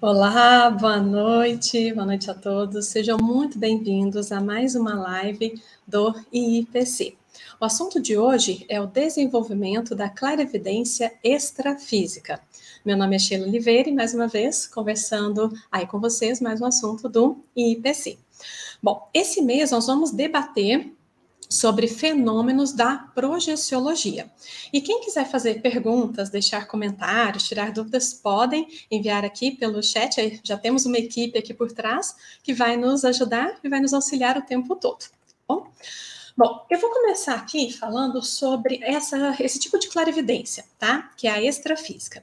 [0.00, 2.86] Olá, boa noite, boa noite a todos.
[2.86, 7.18] Sejam muito bem-vindos a mais uma live do IIPC.
[7.60, 12.40] O assunto de hoje é o desenvolvimento da clarividência extrafísica.
[12.84, 16.66] Meu nome é Sheila Oliveira e mais uma vez conversando aí com vocês mais um
[16.66, 18.20] assunto do IIPC.
[18.80, 20.94] Bom, esse mês nós vamos debater
[21.48, 24.30] sobre fenômenos da projeciologia.
[24.72, 30.40] E quem quiser fazer perguntas, deixar comentários, tirar dúvidas, podem enviar aqui pelo chat.
[30.44, 34.36] Já temos uma equipe aqui por trás que vai nos ajudar e vai nos auxiliar
[34.36, 35.00] o tempo todo.
[35.00, 35.08] Tá
[35.48, 35.66] bom,
[36.36, 41.10] bom eu vou começar aqui falando sobre essa, esse tipo de clarividência, tá?
[41.16, 42.22] Que é a extrafísica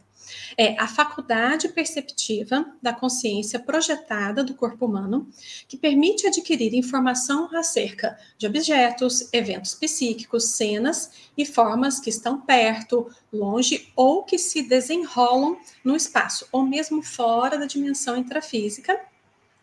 [0.57, 5.29] é a faculdade perceptiva da consciência projetada do corpo humano,
[5.67, 13.09] que permite adquirir informação acerca de objetos, eventos psíquicos, cenas e formas que estão perto,
[13.31, 18.99] longe ou que se desenrolam no espaço, ou mesmo fora da dimensão intrafísica,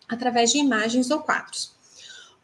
[0.09, 1.75] através de imagens ou quadros.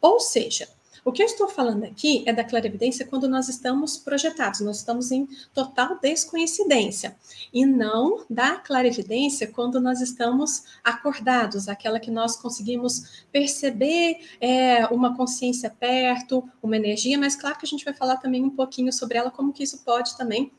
[0.01, 0.67] Ou seja,
[1.09, 5.11] o que eu estou falando aqui é da clarividência quando nós estamos projetados, nós estamos
[5.11, 7.17] em total descoincidência,
[7.51, 15.17] e não da clarividência quando nós estamos acordados, aquela que nós conseguimos perceber é, uma
[15.17, 19.17] consciência perto, uma energia, mas claro que a gente vai falar também um pouquinho sobre
[19.17, 20.51] ela, como que isso pode também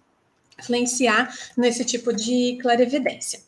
[0.58, 3.40] influenciar nesse tipo de clarividência.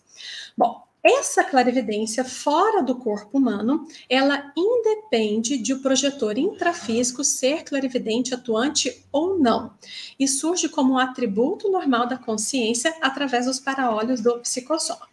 [0.57, 8.33] Bom, essa clarividência fora do corpo humano, ela independe de o projetor intrafísico ser clarividente
[8.33, 9.75] atuante ou não,
[10.19, 15.09] e surge como um atributo normal da consciência através dos paraolhos do psicossoma.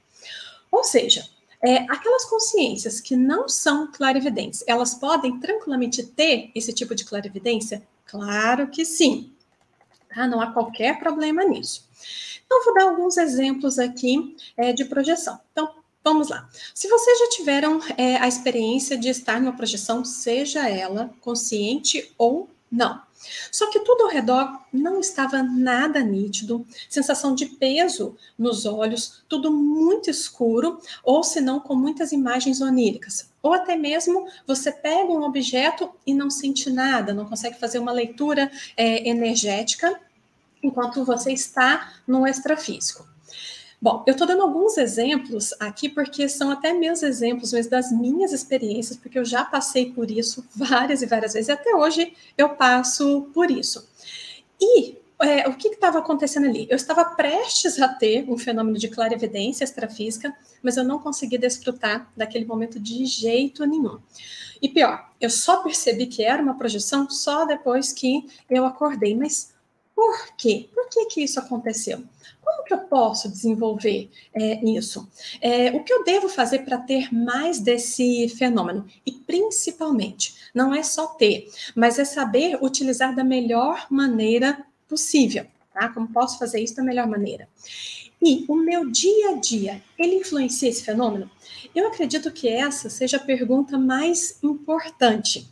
[0.72, 1.28] Ou seja,
[1.62, 7.86] é, aquelas consciências que não são clarividentes, elas podem tranquilamente ter esse tipo de clarividência?
[8.06, 9.34] Claro que sim.
[10.14, 10.28] Tá?
[10.28, 11.88] Não há qualquer problema nisso.
[12.46, 15.40] Então, vou dar alguns exemplos aqui é, de projeção.
[15.52, 15.72] Então,
[16.04, 16.50] Vamos lá.
[16.74, 22.50] Se vocês já tiveram é, a experiência de estar numa projeção, seja ela consciente ou
[22.72, 23.02] não.
[23.52, 29.52] Só que tudo ao redor não estava nada nítido, sensação de peso nos olhos, tudo
[29.52, 33.30] muito escuro, ou se não com muitas imagens oníricas.
[33.42, 37.92] Ou até mesmo você pega um objeto e não sente nada, não consegue fazer uma
[37.92, 40.00] leitura é, energética
[40.64, 43.08] enquanto você está no extrafísico.
[43.82, 48.34] Bom, eu estou dando alguns exemplos aqui porque são até meus exemplos, mas das minhas
[48.34, 52.50] experiências, porque eu já passei por isso várias e várias vezes, e até hoje eu
[52.50, 53.88] passo por isso.
[54.60, 56.68] E é, o que estava acontecendo ali?
[56.70, 62.12] Eu estava prestes a ter um fenômeno de clarividência extrafísica, mas eu não consegui desfrutar
[62.16, 64.00] daquele momento de jeito nenhum.
[64.62, 69.16] E pior, eu só percebi que era uma projeção só depois que eu acordei.
[69.16, 69.54] Mas
[69.96, 70.70] por quê?
[70.74, 72.04] Por que, que isso aconteceu?
[72.50, 75.08] Como que eu posso desenvolver é, isso?
[75.40, 78.88] É, o que eu devo fazer para ter mais desse fenômeno?
[79.06, 85.90] E principalmente, não é só ter, mas é saber utilizar da melhor maneira possível, tá?
[85.90, 87.48] Como posso fazer isso da melhor maneira?
[88.20, 91.30] E o meu dia a dia, ele influencia esse fenômeno?
[91.76, 95.48] Eu acredito que essa seja a pergunta mais importante.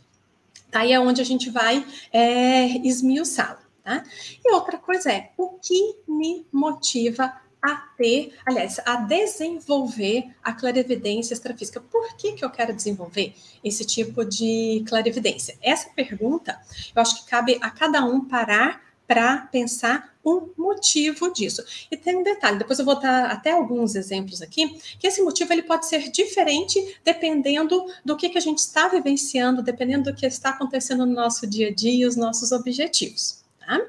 [0.68, 0.84] Tá?
[0.84, 3.67] E é onde a gente vai é, esmiuçá-la.
[3.88, 4.04] Tá?
[4.44, 7.32] E outra coisa é o que me motiva
[7.62, 11.80] a ter, aliás, a desenvolver a clarividência extrafísica.
[11.80, 13.34] Por que, que eu quero desenvolver
[13.64, 15.56] esse tipo de clarividência?
[15.62, 16.60] Essa pergunta,
[16.94, 21.64] eu acho que cabe a cada um parar para pensar um motivo disso.
[21.90, 25.50] E tem um detalhe, depois eu vou dar até alguns exemplos aqui, que esse motivo
[25.50, 30.26] ele pode ser diferente dependendo do que, que a gente está vivenciando, dependendo do que
[30.26, 33.86] está acontecendo no nosso dia a dia, os nossos objetivos tá?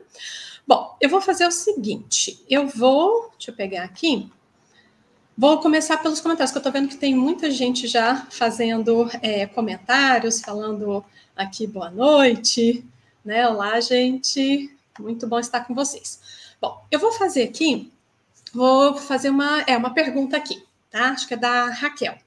[0.68, 4.30] Bom, eu vou fazer o seguinte, eu vou, deixa eu pegar aqui,
[5.36, 9.48] vou começar pelos comentários, que eu tô vendo que tem muita gente já fazendo é,
[9.48, 11.04] comentários, falando
[11.36, 12.86] aqui boa noite,
[13.24, 13.48] né?
[13.48, 16.20] Olá, gente, muito bom estar com vocês.
[16.62, 17.92] Bom, eu vou fazer aqui,
[18.54, 21.12] vou fazer uma, é, uma pergunta aqui, tá?
[21.12, 22.18] Acho que é da Raquel.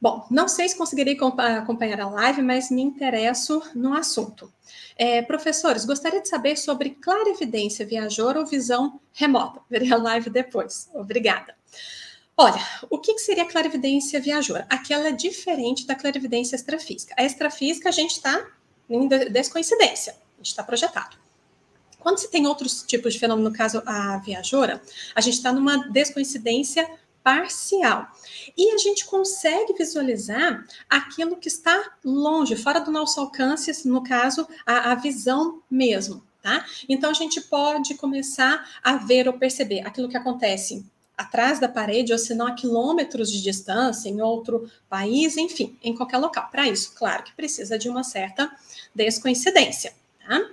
[0.00, 4.52] Bom, não sei se conseguirei acompanhar a live, mas me interesso no assunto.
[4.96, 9.60] É, professores, gostaria de saber sobre clarividência viajora ou visão remota.
[9.68, 10.88] Verei a live depois.
[10.94, 11.56] Obrigada.
[12.36, 14.64] Olha, o que seria clarividência viajora?
[14.70, 17.12] Aquela é diferente da clarividência extrafísica.
[17.18, 18.46] A extrafísica a gente está
[18.88, 21.16] em descoincidência, a gente está projetado.
[21.98, 24.80] Quando se tem outros tipos de fenômeno, no caso a viajora,
[25.16, 26.88] a gente está numa descoincidência
[27.22, 28.06] parcial.
[28.56, 34.46] E a gente consegue visualizar aquilo que está longe, fora do nosso alcance, no caso,
[34.66, 36.26] a, a visão mesmo.
[36.42, 36.64] Tá?
[36.88, 40.84] Então a gente pode começar a ver ou perceber aquilo que acontece
[41.16, 45.92] atrás da parede, ou se não a quilômetros de distância, em outro país, enfim, em
[45.92, 46.48] qualquer local.
[46.48, 48.48] Para isso, claro que precisa de uma certa
[48.94, 49.92] descoincidência.
[50.24, 50.48] Tá?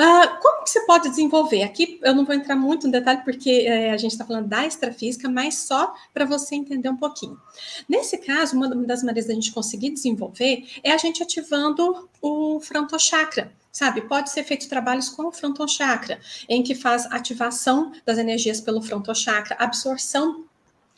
[0.00, 1.62] Uh, como que você pode desenvolver?
[1.62, 4.66] Aqui eu não vou entrar muito no detalhe, porque é, a gente está falando da
[4.66, 7.38] extrafísica, mas só para você entender um pouquinho.
[7.86, 13.52] Nesse caso, uma das maneiras da gente conseguir desenvolver é a gente ativando o frontochakra
[13.72, 14.00] sabe?
[14.00, 16.18] Pode ser feito trabalhos com o frontochakra,
[16.48, 20.44] em que faz ativação das energias pelo frontochakra, absorção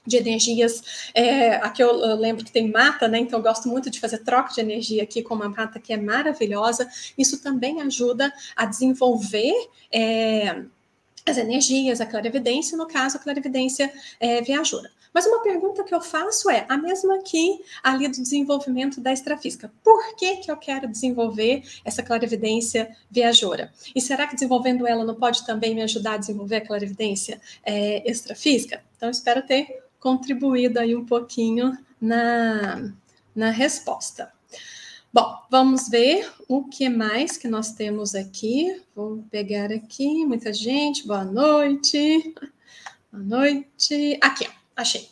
[0.06, 1.10] de energias.
[1.14, 3.18] É, aqui eu, lembro que tem mata, né?
[3.18, 5.96] Então eu gosto muito de fazer troca de energia aqui com uma mata que é
[5.96, 6.88] maravilhosa.
[7.16, 9.54] Isso também ajuda a desenvolver.
[9.92, 10.62] É,
[11.24, 14.90] as energias, a clarividência, no caso, a clarividência é, viajora.
[15.14, 19.70] Mas uma pergunta que eu faço é a mesma aqui ali do desenvolvimento da extrafísica.
[19.84, 23.72] Por que, que eu quero desenvolver essa clarividência viajora?
[23.94, 28.10] E será que desenvolvendo ela não pode também me ajudar a desenvolver a clarividência é,
[28.10, 28.82] extrafísica?
[28.96, 32.92] Então, espero ter contribuído aí um pouquinho na,
[33.32, 34.32] na resposta.
[35.12, 38.82] Bom, vamos ver o que mais que nós temos aqui.
[38.96, 42.34] Vou pegar aqui, muita gente, boa noite.
[43.12, 44.18] Boa noite.
[44.20, 45.08] Aqui, ó, achei.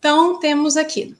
[0.00, 1.14] Então, temos aqui,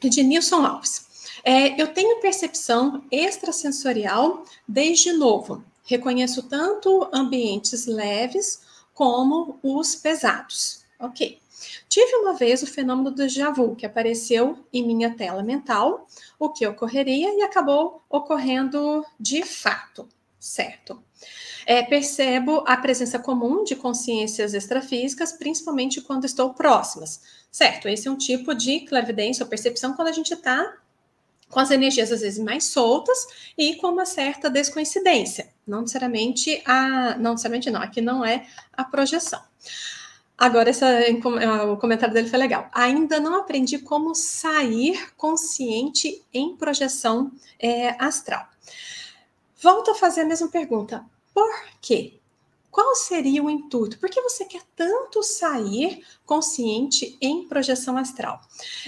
[0.00, 1.06] de Nilson Alves.
[1.44, 5.62] É, eu tenho percepção extrasensorial desde novo.
[5.84, 8.62] Reconheço tanto ambientes leves
[8.92, 10.84] como os pesados.
[10.98, 11.38] Ok.
[11.88, 16.06] Tive uma vez o fenômeno do déjà vu, que apareceu em minha tela mental,
[16.38, 20.08] o que ocorreria e acabou ocorrendo de fato,
[20.38, 21.02] certo?
[21.64, 27.20] É, percebo a presença comum de consciências extrafísicas, principalmente quando estou próximas,
[27.50, 27.88] certo?
[27.88, 30.76] Esse é um tipo de clarividência ou percepção quando a gente está
[31.48, 33.26] com as energias às vezes mais soltas
[33.56, 35.48] e com uma certa descoincidência.
[35.66, 39.40] Não necessariamente a, não necessariamente não, aqui não é a projeção.
[40.38, 40.86] Agora, essa,
[41.72, 42.68] o comentário dele foi legal.
[42.72, 48.46] Ainda não aprendi como sair consciente em projeção é, astral.
[49.62, 51.04] Volto a fazer a mesma pergunta.
[51.32, 51.50] Por
[51.80, 52.20] quê?
[52.70, 53.98] Qual seria o intuito?
[53.98, 58.38] Por que você quer tanto sair consciente em projeção astral?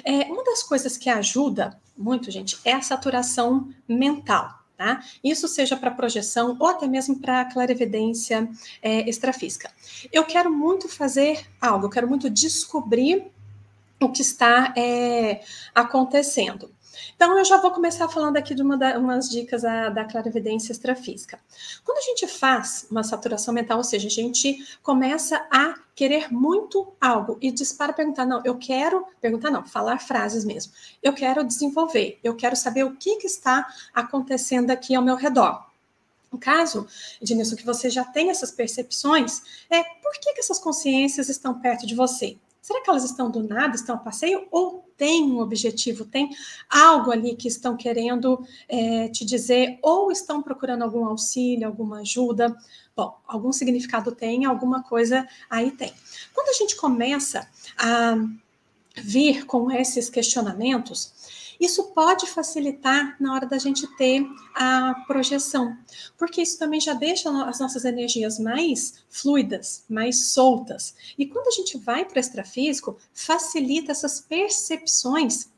[0.04, 4.57] É, uma das coisas que ajuda muito, gente, é a saturação mental.
[4.78, 5.02] Tá?
[5.24, 8.48] Isso seja para projeção ou até mesmo para clarividência
[8.80, 9.72] é, extrafísica.
[10.12, 13.26] Eu quero muito fazer algo, eu quero muito descobrir
[14.00, 15.40] o que está é,
[15.74, 16.70] acontecendo.
[17.14, 20.72] Então, eu já vou começar falando aqui de uma da, umas dicas da, da clarividência
[20.72, 21.38] extrafísica.
[21.84, 26.92] Quando a gente faz uma saturação mental, ou seja, a gente começa a querer muito
[27.00, 30.72] algo e dispara perguntar, não, eu quero, perguntar não, falar frases mesmo.
[31.02, 35.66] Eu quero desenvolver, eu quero saber o que, que está acontecendo aqui ao meu redor.
[36.30, 36.86] No caso,
[37.20, 41.86] Ednilson, que você já tem essas percepções, é por que, que essas consciências estão perto
[41.86, 42.36] de você?
[42.68, 44.46] Será que elas estão do nada, estão a passeio?
[44.50, 46.28] Ou tem um objetivo, tem
[46.68, 52.54] algo ali que estão querendo é, te dizer, ou estão procurando algum auxílio, alguma ajuda?
[52.94, 55.94] Bom, algum significado tem, alguma coisa aí tem.
[56.34, 57.48] Quando a gente começa
[57.78, 58.18] a
[58.94, 61.14] vir com esses questionamentos,
[61.58, 64.24] isso pode facilitar na hora da gente ter
[64.54, 65.76] a projeção,
[66.16, 70.94] porque isso também já deixa as nossas energias mais fluidas, mais soltas.
[71.18, 75.48] E quando a gente vai para o extrafísico, facilita essas percepções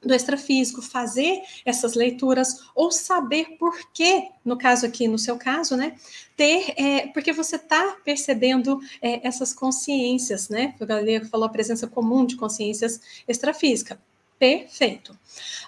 [0.00, 5.76] do extrafísico, fazer essas leituras ou saber por que, no caso aqui, no seu caso,
[5.76, 5.96] né,
[6.36, 11.86] ter, é, porque você está percebendo é, essas consciências, né, o Galileu falou a presença
[11.86, 13.96] comum de consciências extrafísicas
[14.42, 15.12] perfeito.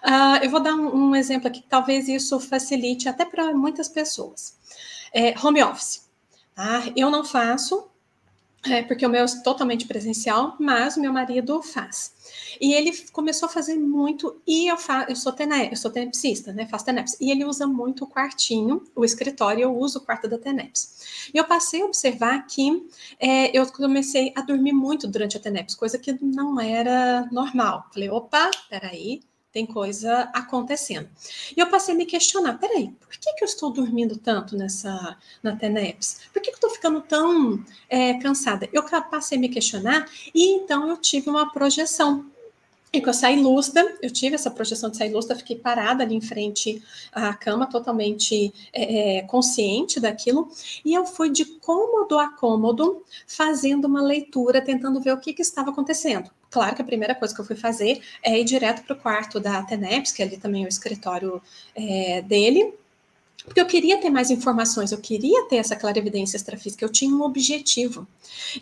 [0.03, 4.57] Uh, eu vou dar um, um, exemplo aqui, talvez isso facilite até para muitas pessoas.
[5.13, 6.09] É, home office.
[6.57, 6.83] Tá?
[6.97, 7.89] Eu não faço,
[8.67, 12.15] é, porque o meu é totalmente presencial, mas o meu marido faz.
[12.61, 16.53] E ele começou a fazer muito, e eu, fa eu sou TENEP, eu sou tenepsista,
[16.53, 16.67] né?
[16.67, 17.17] Faço TENEPS.
[17.21, 21.31] E ele usa muito o quartinho, o escritório, eu uso o quarto da TENEPS.
[21.35, 25.75] E eu passei a observar que é, eu comecei a dormir muito durante a TENEPS,
[25.75, 27.87] coisa que não era normal.
[27.93, 29.21] Falei, opa, peraí,
[29.55, 31.09] tem coisa acontecendo.
[31.57, 35.17] E eu passei a me questionar, peraí, por que, que eu estou dormindo tanto nessa
[35.41, 36.23] na TENEPS?
[36.33, 38.69] Por que, que eu estou ficando tão é, cansada?
[38.73, 42.27] Eu passei a me questionar e então eu tive uma projeção.
[42.95, 46.15] E que eu saí lúcida, eu tive essa projeção de sair lúcida, fiquei parada ali
[46.15, 50.49] em frente à cama, totalmente é, é, consciente daquilo,
[50.85, 55.43] e eu fui de cômodo a cômodo, fazendo uma leitura, tentando ver o que, que
[55.43, 56.31] estava acontecendo.
[56.49, 59.41] Claro que a primeira coisa que eu fui fazer é ir direto para o quarto
[59.41, 61.43] da Teneps, que ali também é o escritório
[61.75, 62.75] é, dele,
[63.45, 67.23] Porque eu queria ter mais informações, eu queria ter essa clarividência extrafísica, eu tinha um
[67.23, 68.07] objetivo.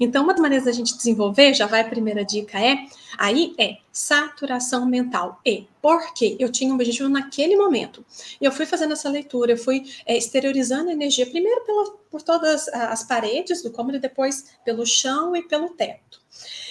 [0.00, 2.86] Então, uma das maneiras da gente desenvolver, já vai a primeira dica, é
[3.18, 5.40] aí é saturação mental.
[5.44, 6.36] E por quê?
[6.38, 8.04] Eu tinha um objetivo naquele momento.
[8.40, 12.22] E eu fui fazendo essa leitura, eu fui é, exteriorizando a energia, primeiro pela, por
[12.22, 16.22] todas as paredes do cômodo, depois pelo chão e pelo teto.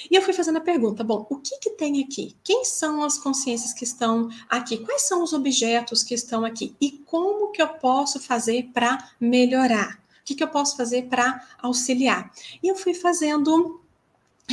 [0.10, 2.36] E eu fui fazendo a pergunta: bom, o que, que tem aqui?
[2.43, 4.77] Quem são as consciências que estão aqui?
[4.77, 6.75] Quais são os objetos que estão aqui?
[6.81, 10.01] E como que eu posso fazer para melhorar?
[10.21, 12.31] O que, que eu posso fazer para auxiliar?
[12.62, 13.81] E eu fui fazendo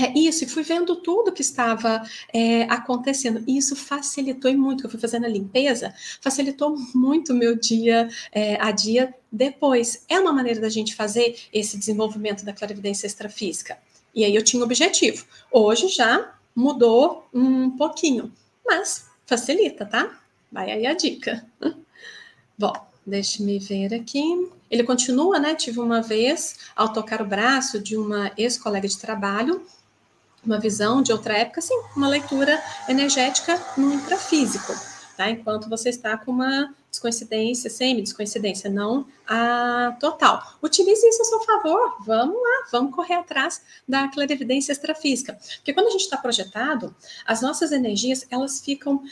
[0.05, 2.03] é isso, e fui vendo tudo que estava
[2.33, 3.43] é, acontecendo.
[3.47, 8.61] E isso facilitou muito, eu fui fazendo a limpeza, facilitou muito o meu dia é,
[8.61, 10.05] a dia depois.
[10.09, 13.79] É uma maneira da gente fazer esse desenvolvimento da clarividência extrafísica.
[14.15, 15.25] E aí eu tinha um objetivo.
[15.51, 18.33] Hoje já mudou um pouquinho,
[18.67, 20.19] mas facilita, tá?
[20.51, 21.47] Vai aí a dica.
[22.59, 22.73] Bom,
[23.07, 24.51] deixe-me ver aqui.
[24.71, 25.55] Ele continua, né?
[25.55, 29.65] Tive uma vez, ao tocar o braço de uma ex-colega de trabalho,
[30.49, 34.73] uma visão de outra época, sim, uma leitura energética no intrafísico
[35.19, 35.29] tá?
[35.29, 40.41] Enquanto você está com uma descoincidência, semi-descoincidência, não a total.
[40.63, 45.37] Utilize isso a seu favor, vamos lá, vamos correr atrás da clarividência extrafísica.
[45.57, 46.95] Porque quando a gente está projetado,
[47.27, 49.03] as nossas energias, elas ficam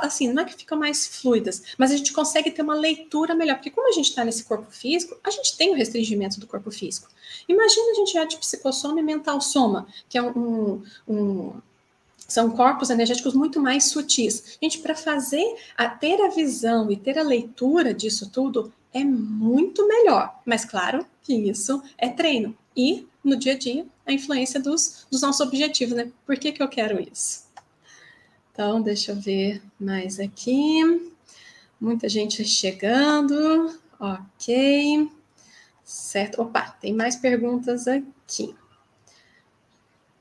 [0.00, 3.56] assim, não é que ficam mais fluidas, mas a gente consegue ter uma leitura melhor,
[3.56, 6.70] porque como a gente está nesse corpo físico, a gente tem o restringimento do corpo
[6.70, 7.08] físico.
[7.48, 11.52] Imagina a gente já de psicossoma e mental soma, que é um, um,
[12.28, 14.58] são corpos energéticos muito mais sutis.
[14.62, 19.86] Gente, para fazer, a, ter a visão e ter a leitura disso tudo é muito
[19.88, 20.40] melhor.
[20.44, 22.56] Mas claro que isso é treino.
[22.76, 26.12] E no dia a dia, a influência dos, dos nossos objetivos, né?
[26.26, 27.47] Por que, que eu quero isso?
[28.58, 30.82] Então, deixa eu ver mais aqui.
[31.80, 33.72] Muita gente chegando.
[34.00, 35.08] Ok.
[35.84, 36.42] Certo.
[36.42, 38.56] Opa, tem mais perguntas aqui.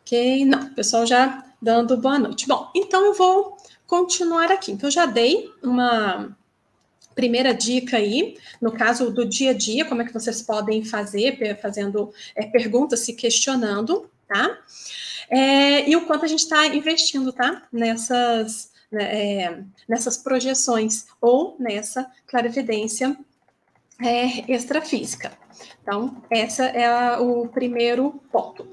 [0.01, 0.45] Ok.
[0.45, 2.47] Não, o pessoal já dando boa noite.
[2.47, 4.71] Bom, então eu vou continuar aqui.
[4.71, 6.37] Então, eu já dei uma
[7.15, 11.59] primeira dica aí, no caso do dia a dia, como é que vocês podem fazer,
[11.59, 14.57] fazendo é, perguntas, se questionando, tá?
[15.29, 17.63] É, e o quanto a gente está investindo, tá?
[17.71, 23.17] Nessas, né, é, nessas projeções ou nessa clarividência
[24.01, 25.37] é, extrafísica.
[25.81, 28.67] Então, essa é a, o primeiro ponto.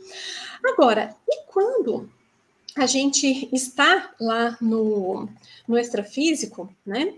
[0.65, 2.11] Agora, e quando
[2.77, 5.29] a gente está lá no,
[5.67, 7.15] no extrafísico, né?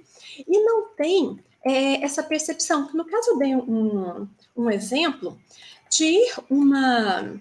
[0.46, 2.90] E não tem é, essa percepção.
[2.92, 5.38] No caso, eu dei um, um exemplo
[5.90, 6.18] de
[6.50, 7.40] uma,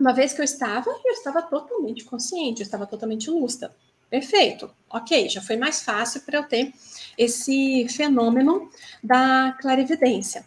[0.00, 3.74] uma vez que eu estava, eu estava totalmente consciente, eu estava totalmente lúcida.
[4.08, 6.72] Perfeito, ok, já foi mais fácil para eu ter
[7.16, 8.68] esse fenômeno
[9.04, 10.44] da clarividência.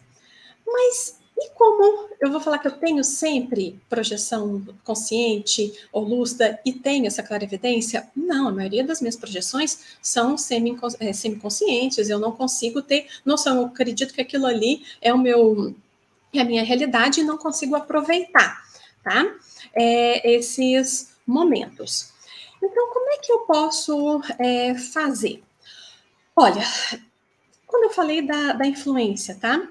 [0.66, 6.72] Mas e como eu vou falar que eu tenho sempre projeção consciente ou lúcida e
[6.72, 8.08] tenho essa clarividência?
[8.14, 10.36] Não, a maioria das minhas projeções são
[11.00, 15.74] é, semi-conscientes, eu não consigo ter noção, eu acredito que aquilo ali é o meu
[16.32, 18.63] é a minha realidade e não consigo aproveitar,
[19.04, 19.24] tá?
[19.74, 22.12] É, esses momentos.
[22.62, 25.44] Então, como é que eu posso é, fazer?
[26.34, 26.64] Olha,
[27.66, 29.68] quando eu falei da, da influência, tá?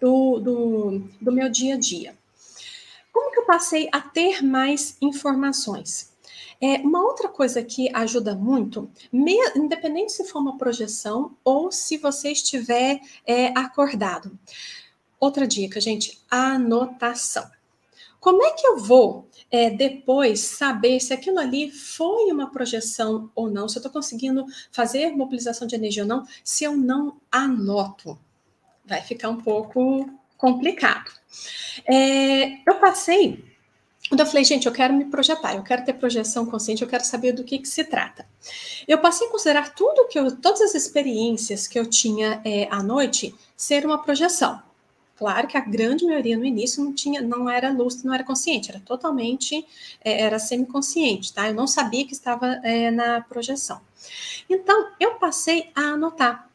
[0.00, 2.16] do, do, do meu dia a dia.
[3.12, 6.14] Como que eu passei a ter mais informações?
[6.60, 11.98] É, uma outra coisa que ajuda muito, me, independente se for uma projeção ou se
[11.98, 14.38] você estiver é, acordado.
[15.20, 17.50] Outra dica, gente, anotação.
[18.26, 23.48] Como é que eu vou é, depois saber se aquilo ali foi uma projeção ou
[23.48, 28.18] não, se eu estou conseguindo fazer mobilização de energia ou não, se eu não anoto?
[28.84, 31.08] vai ficar um pouco complicado.
[31.88, 33.44] É, eu passei,
[34.08, 37.04] quando eu falei, gente, eu quero me projetar, eu quero ter projeção consciente, eu quero
[37.04, 38.26] saber do que, que se trata.
[38.88, 42.82] Eu passei a considerar tudo que eu, todas as experiências que eu tinha é, à
[42.82, 44.66] noite ser uma projeção.
[45.16, 48.70] Claro que a grande maioria no início não tinha, não era lúcido, não era consciente,
[48.70, 49.66] era totalmente,
[50.04, 51.48] é, era semiconsciente, tá?
[51.48, 53.80] Eu não sabia que estava é, na projeção.
[54.48, 56.46] Então, eu passei a anotar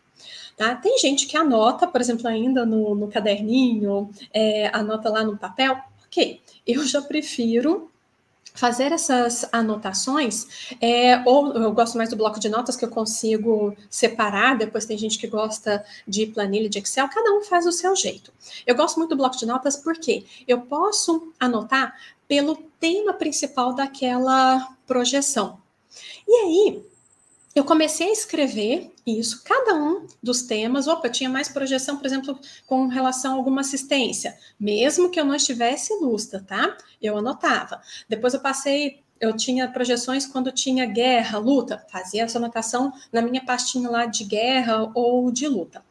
[0.61, 0.75] Tá?
[0.75, 5.75] Tem gente que anota, por exemplo, ainda no, no caderninho, é, anota lá no papel.
[6.05, 7.90] Ok, eu já prefiro
[8.53, 13.75] fazer essas anotações, é, ou eu gosto mais do bloco de notas que eu consigo
[13.89, 17.95] separar, depois tem gente que gosta de planilha de Excel, cada um faz o seu
[17.95, 18.31] jeito.
[18.65, 21.95] Eu gosto muito do bloco de notas porque eu posso anotar
[22.27, 25.59] pelo tema principal daquela projeção.
[26.27, 26.90] E aí,
[27.53, 30.87] eu comecei a escrever isso, cada um dos temas.
[30.87, 35.25] Opa, eu tinha mais projeção, por exemplo, com relação a alguma assistência, mesmo que eu
[35.25, 36.77] não estivesse lúcida, tá?
[37.01, 37.81] Eu anotava.
[38.07, 43.43] Depois eu passei, eu tinha projeções quando tinha guerra, luta, fazia essa anotação na minha
[43.43, 45.83] pastinha lá de guerra ou de luta.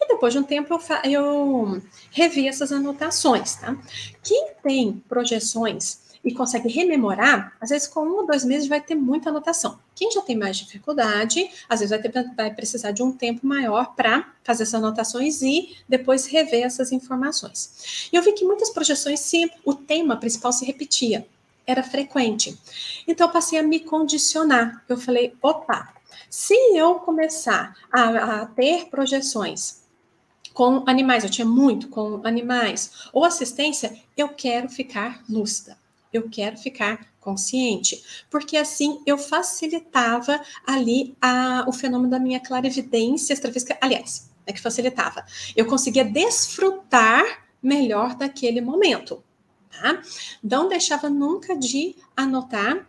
[0.00, 3.76] E depois de um tempo eu, eu revi essas anotações, tá?
[4.22, 8.94] Quem tem projeções e consegue rememorar, às vezes com um ou dois meses vai ter
[8.94, 9.78] muita anotação.
[9.94, 13.94] Quem já tem mais dificuldade, às vezes vai, ter, vai precisar de um tempo maior
[13.94, 18.08] para fazer essas anotações e depois rever essas informações.
[18.10, 21.26] E eu vi que muitas projeções, se o tema principal se repetia,
[21.66, 22.58] era frequente.
[23.06, 24.82] Então eu passei a me condicionar.
[24.88, 25.94] Eu falei, opa,
[26.30, 29.84] se eu começar a, a ter projeções
[30.54, 35.76] com animais, eu tinha muito com animais, ou assistência, eu quero ficar lúcida
[36.16, 43.32] eu quero ficar consciente, porque assim eu facilitava ali a, o fenômeno da minha clarividência
[43.32, 45.24] extrafísica, aliás, é que facilitava.
[45.56, 49.24] Eu conseguia desfrutar melhor daquele momento,
[49.70, 50.02] tá?
[50.42, 52.86] Não deixava nunca de anotar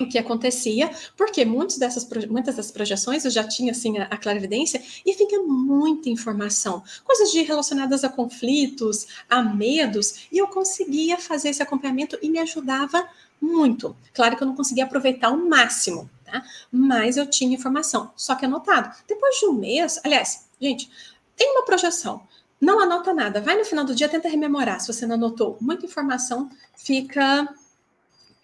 [0.00, 4.16] o que acontecia, porque muitas dessas, muitas dessas projeções eu já tinha assim a, a
[4.16, 11.18] clarividência e vinha muita informação, coisas de relacionadas a conflitos, a medos, e eu conseguia
[11.18, 13.08] fazer esse acompanhamento e me ajudava
[13.40, 13.96] muito.
[14.12, 16.42] Claro que eu não conseguia aproveitar o máximo, tá?
[16.70, 18.94] Mas eu tinha informação, só que anotado.
[19.06, 20.90] Depois de um mês, aliás, gente,
[21.36, 22.22] tem uma projeção.
[22.60, 24.80] Não anota nada, vai no final do dia, tenta rememorar.
[24.80, 27.46] Se você não anotou, muita informação fica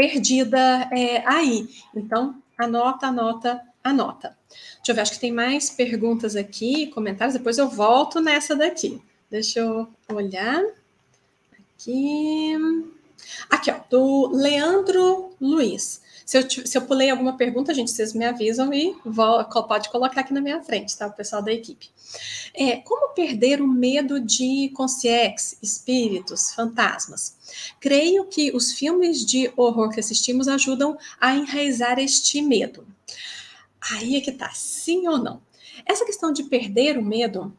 [0.01, 1.69] perdida é, aí.
[1.95, 4.35] Então, anota, anota, anota.
[4.49, 8.99] Deixa eu ver, acho que tem mais perguntas aqui, comentários, depois eu volto nessa daqui.
[9.31, 10.65] Deixa eu olhar.
[11.53, 12.57] Aqui.
[13.51, 16.01] Aqui, ó, do Leandro Luiz.
[16.31, 20.21] Se eu, se eu pulei alguma pergunta, gente, vocês me avisam e vou, pode colocar
[20.21, 21.09] aqui na minha frente, tá?
[21.09, 21.91] O pessoal da equipe.
[22.55, 27.37] É, como perder o medo de concierge, espíritos, fantasmas?
[27.81, 32.87] Creio que os filmes de horror que assistimos ajudam a enraizar este medo.
[33.91, 35.43] Aí é que tá, sim ou não?
[35.85, 37.53] Essa questão de perder o medo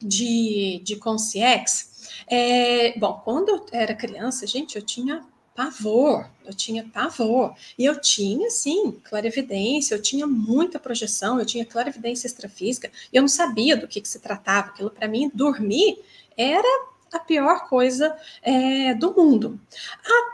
[0.00, 1.84] de, de concierge,
[2.26, 5.22] é, bom, quando eu era criança, gente, eu tinha
[5.62, 7.54] pavor, eu tinha pavor.
[7.78, 13.22] E eu tinha, sim, clarividência, eu tinha muita projeção, eu tinha clarividência extrafísica, e eu
[13.22, 14.68] não sabia do que, que se tratava.
[14.68, 15.98] Aquilo, para mim, dormir
[16.36, 16.66] era
[17.12, 19.60] a pior coisa é, do mundo.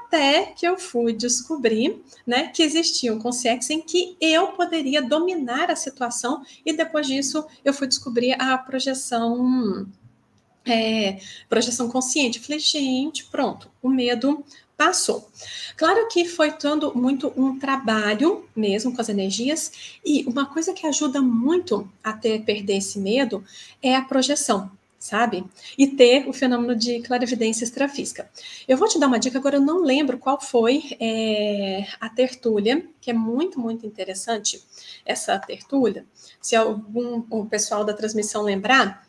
[0.07, 5.71] Até que eu fui descobrir né, que existia um consciência em que eu poderia dominar
[5.71, 9.87] a situação, e depois disso eu fui descobrir a projeção.
[10.65, 12.41] É, projeção consciente.
[12.41, 14.45] Falei, gente, pronto, o medo
[14.79, 15.29] passou.
[15.77, 20.87] Claro que foi todo muito um trabalho mesmo com as energias, e uma coisa que
[20.87, 23.45] ajuda muito a ter perder esse medo
[23.83, 25.45] é a projeção sabe?
[25.79, 28.29] E ter o fenômeno de clarividência extrafísica.
[28.67, 32.85] Eu vou te dar uma dica, agora eu não lembro qual foi é, a tertúlia,
[33.01, 34.61] que é muito, muito interessante,
[35.07, 36.05] essa tertúlia.
[36.43, 39.08] Se algum o pessoal da transmissão lembrar,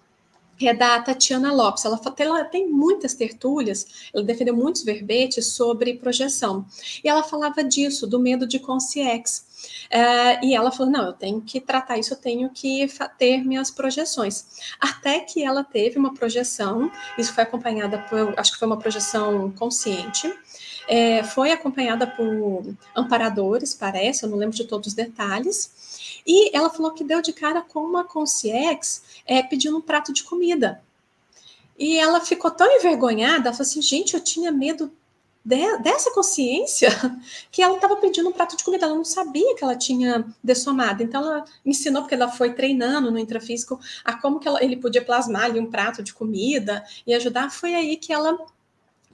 [0.67, 1.86] é da Tatiana Lopes.
[1.86, 6.65] Ela, ela, tem muitas tertúlias, ela defendeu muitos verbetes sobre projeção.
[7.04, 9.48] E ela falava disso, do medo de consciex.
[9.88, 13.69] Uh, e ela falou: não, eu tenho que tratar isso, eu tenho que ter minhas
[13.69, 14.45] projeções.
[14.80, 19.52] Até que ela teve uma projeção, isso foi acompanhada por, acho que foi uma projeção
[19.52, 20.34] consciente.
[20.91, 26.21] É, foi acompanhada por amparadores, parece, eu não lembro de todos os detalhes.
[26.25, 30.23] E ela falou que deu de cara com uma concierge é, pedindo um prato de
[30.23, 30.82] comida.
[31.78, 34.91] E ela ficou tão envergonhada, ela falou assim, gente, eu tinha medo
[35.45, 36.89] de, dessa consciência
[37.52, 41.04] que ela estava pedindo um prato de comida, ela não sabia que ela tinha dessomado.
[41.04, 45.06] Então ela ensinou, porque ela foi treinando no intrafísico, a como que ela, ele podia
[45.06, 47.52] plasmar ali um prato de comida e ajudar.
[47.52, 48.38] Foi aí que ela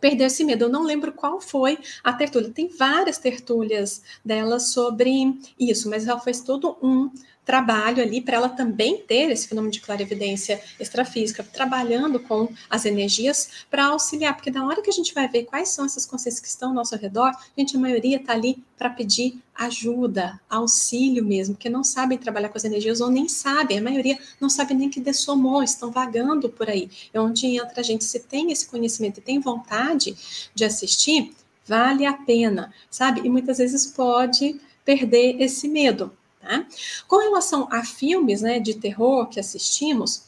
[0.05, 0.65] perdeu esse medo.
[0.65, 2.51] Eu não lembro qual foi a tertúlia.
[2.51, 7.09] Tem várias tertúlias dela sobre isso, mas ela fez todo um
[7.45, 13.49] trabalho ali para ela também ter esse fenômeno de clarividência extrafísica, trabalhando com as energias
[13.69, 16.47] para auxiliar, porque na hora que a gente vai ver quais são essas consciências que
[16.47, 21.55] estão ao nosso redor, a gente, a maioria está ali para pedir ajuda, auxílio mesmo,
[21.55, 24.89] porque não sabem trabalhar com as energias ou nem sabem, a maioria não sabe nem
[24.89, 26.89] que dessomou, estão vagando por aí.
[27.13, 30.15] É onde entra a gente, se tem esse conhecimento e tem vontade
[30.53, 31.33] de assistir,
[31.65, 33.21] vale a pena, sabe?
[33.23, 36.11] E muitas vezes pode perder esse medo.
[36.45, 36.65] Tá?
[37.07, 40.23] Com relação a filmes né, de terror que assistimos,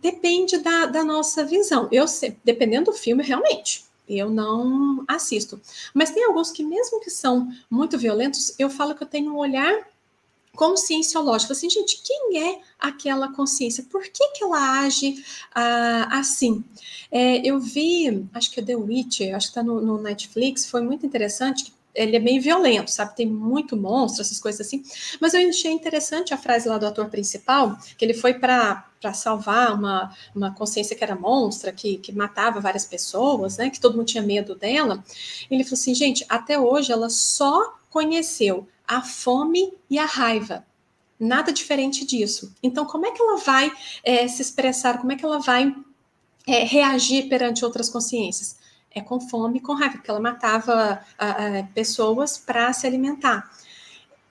[0.00, 1.88] depende da, da nossa visão.
[1.90, 5.60] Eu sei, dependendo do filme, realmente, eu não assisto.
[5.92, 9.38] Mas tem alguns que, mesmo que são muito violentos, eu falo que eu tenho um
[9.38, 9.86] olhar
[10.56, 11.52] conscienciológica.
[11.52, 13.84] Assim, gente, quem é aquela consciência?
[13.90, 15.22] Por que, que ela age
[15.54, 16.64] ah, assim?
[17.12, 20.80] É, eu vi, acho que é The Witcher, acho que está no, no, Netflix, foi
[20.80, 23.16] muito interessante, ele é bem violento, sabe?
[23.16, 24.84] Tem muito monstro, essas coisas assim.
[25.20, 29.74] Mas eu achei interessante a frase lá do ator principal, que ele foi para salvar
[29.74, 33.70] uma, uma consciência que era monstra, que, que matava várias pessoas, né?
[33.70, 35.02] Que todo mundo tinha medo dela.
[35.50, 40.64] Ele falou assim, gente, até hoje ela só conheceu a fome e a raiva.
[41.18, 42.54] Nada diferente disso.
[42.62, 43.72] Então, como é que ela vai
[44.04, 44.98] é, se expressar?
[44.98, 45.74] Como é que ela vai
[46.46, 48.65] é, reagir perante outras consciências?
[48.96, 53.46] É com fome com raiva, porque ela matava a, a, pessoas para se alimentar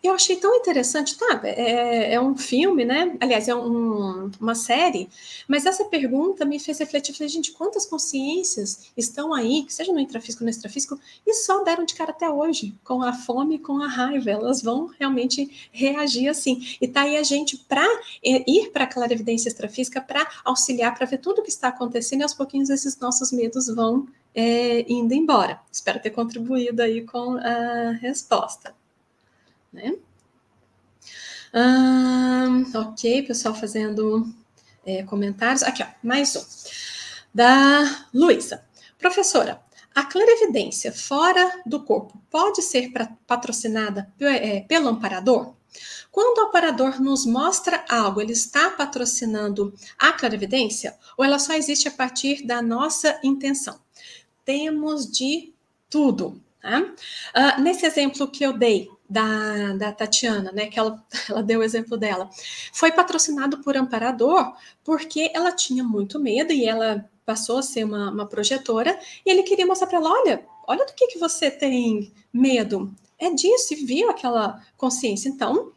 [0.07, 1.41] eu achei tão interessante, tá?
[1.43, 3.15] É, é um filme, né?
[3.19, 5.09] Aliás, é um, uma série,
[5.47, 7.13] mas essa pergunta me fez refletir.
[7.13, 11.85] Falei, gente, quantas consciências estão aí, seja no intrafísico ou no extrafísico, e só deram
[11.85, 14.29] de cara até hoje, com a fome com a raiva.
[14.29, 16.61] Elas vão realmente reagir assim.
[16.79, 17.85] E tá aí a gente para
[18.23, 22.21] é, ir para a evidência extrafísica, para auxiliar, para ver tudo o que está acontecendo,
[22.21, 25.59] e aos pouquinhos esses nossos medos vão é, indo embora.
[25.71, 28.75] Espero ter contribuído aí com a resposta
[29.75, 29.93] né?
[32.73, 34.27] ok, pessoal fazendo
[34.85, 35.63] é, comentários.
[35.63, 36.43] Aqui, ó, mais um.
[37.33, 38.65] Da Luísa.
[38.97, 39.61] Professora,
[39.93, 42.91] a clarividência fora do corpo pode ser
[43.27, 45.53] patrocinada é, pelo amparador?
[46.11, 51.89] Quando o amparador nos mostra algo, ele está patrocinando a clarividência ou ela só existe
[51.89, 53.84] a partir da nossa intenção?
[54.45, 55.53] Temos de
[55.89, 56.41] tudo.
[56.61, 56.81] Tá?
[56.81, 61.63] Uh, nesse exemplo que eu dei da, da Tatiana, né, que ela, ela deu o
[61.63, 62.29] exemplo dela,
[62.73, 64.53] foi patrocinado por amparador
[64.83, 69.43] porque ela tinha muito medo e ela passou a ser uma, uma projetora e ele
[69.43, 73.85] queria mostrar para ela, olha, olha do que, que você tem medo, é disso, e
[73.85, 75.29] viu aquela consciência.
[75.29, 75.71] Então,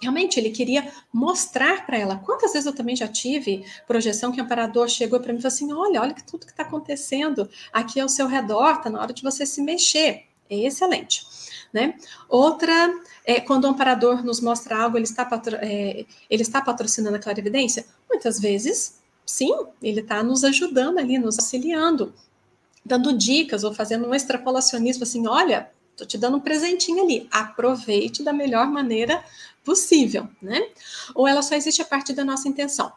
[0.00, 2.16] realmente ele queria mostrar para ela.
[2.16, 5.54] Quantas vezes eu também já tive projeção que o amparador chegou para mim e falou
[5.54, 9.12] assim: olha, olha que tudo que está acontecendo aqui ao seu redor, está na hora
[9.12, 10.24] de você se mexer.
[10.48, 11.26] É excelente.
[11.72, 11.94] Né?
[12.28, 12.72] Outra,
[13.26, 17.20] é, quando o amparador nos mostra algo, ele está, patro, é, ele está patrocinando a
[17.20, 17.84] clarividência?
[18.08, 22.14] Muitas vezes, sim, ele está nos ajudando ali, nos auxiliando,
[22.82, 28.22] dando dicas ou fazendo um extrapolacionismo assim, olha, estou te dando um presentinho ali, aproveite
[28.22, 29.22] da melhor maneira
[29.64, 30.70] possível, né?
[31.14, 32.90] Ou ela só existe a partir da nossa intenção?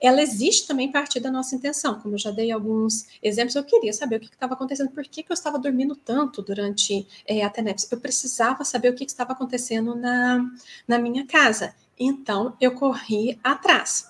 [0.00, 3.64] Ela existe também a partir da nossa intenção, como eu já dei alguns exemplos, eu
[3.64, 7.42] queria saber o que estava acontecendo, por que, que, eu estava dormindo tanto durante é,
[7.42, 10.44] a TENEPS, eu precisava saber o que, que estava acontecendo na,
[10.86, 11.74] na minha casa.
[11.98, 14.06] Então, eu corri atrás.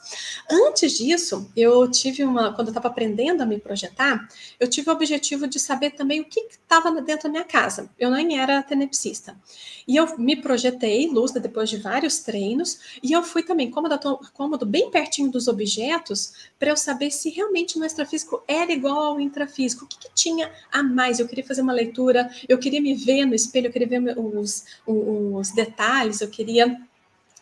[0.51, 2.53] Antes disso, eu tive uma.
[2.53, 4.29] Quando eu estava aprendendo a me projetar,
[4.61, 7.91] eu tive o objetivo de saber também o que estava dentro da minha casa.
[7.99, 9.37] Eu nem era tenepsista.
[9.87, 13.99] E eu me projetei, lúcida, depois de vários treinos, e eu fui também cômodo,
[14.35, 19.21] cômodo bem pertinho dos objetos, para eu saber se realmente o extrafísico era igual ao
[19.21, 19.87] intrafísico.
[19.87, 21.21] O que, que, tinha a mais?
[21.21, 24.65] Eu queria fazer uma leitura, eu queria me ver no espelho, eu queria ver os,
[24.87, 26.79] os detalhes, eu queria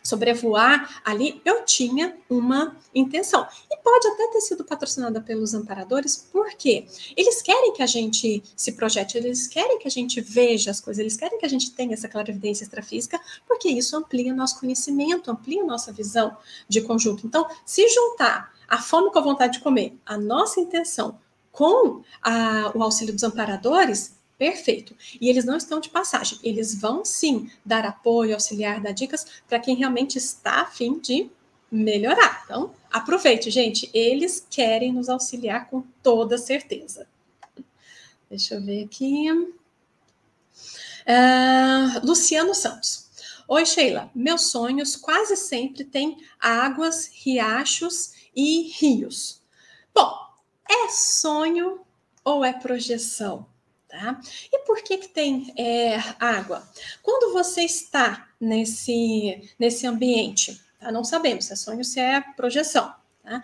[0.07, 3.45] sobrevoar ali, eu tinha uma intenção.
[3.69, 8.71] E pode até ter sido patrocinada pelos amparadores, porque eles querem que a gente se
[8.71, 11.93] projete, eles querem que a gente veja as coisas, eles querem que a gente tenha
[11.93, 16.37] essa clarividência extrafísica, porque isso amplia nosso conhecimento, amplia nossa visão
[16.69, 17.27] de conjunto.
[17.27, 21.19] Então, se juntar a fome com a vontade de comer, a nossa intenção
[21.51, 24.95] com a, o auxílio dos amparadores, Perfeito.
[25.19, 29.59] E eles não estão de passagem, eles vão sim dar apoio, auxiliar, dar dicas para
[29.59, 31.29] quem realmente está a fim de
[31.71, 32.43] melhorar.
[32.45, 37.07] Então, aproveite, gente, eles querem nos auxiliar com toda certeza.
[38.29, 39.31] Deixa eu ver aqui.
[41.07, 43.07] Uh, Luciano Santos.
[43.47, 44.11] Oi, Sheila.
[44.13, 49.41] Meus sonhos quase sempre têm águas, riachos e rios.
[49.95, 50.13] Bom,
[50.69, 51.79] é sonho
[52.23, 53.47] ou é projeção?
[53.87, 54.19] Tá?
[54.51, 56.67] E por que, que tem é, água?
[57.01, 60.91] Quando você está nesse, nesse ambiente, tá?
[60.91, 62.93] não sabemos se é sonho, se é projeção.
[63.23, 63.41] Tá?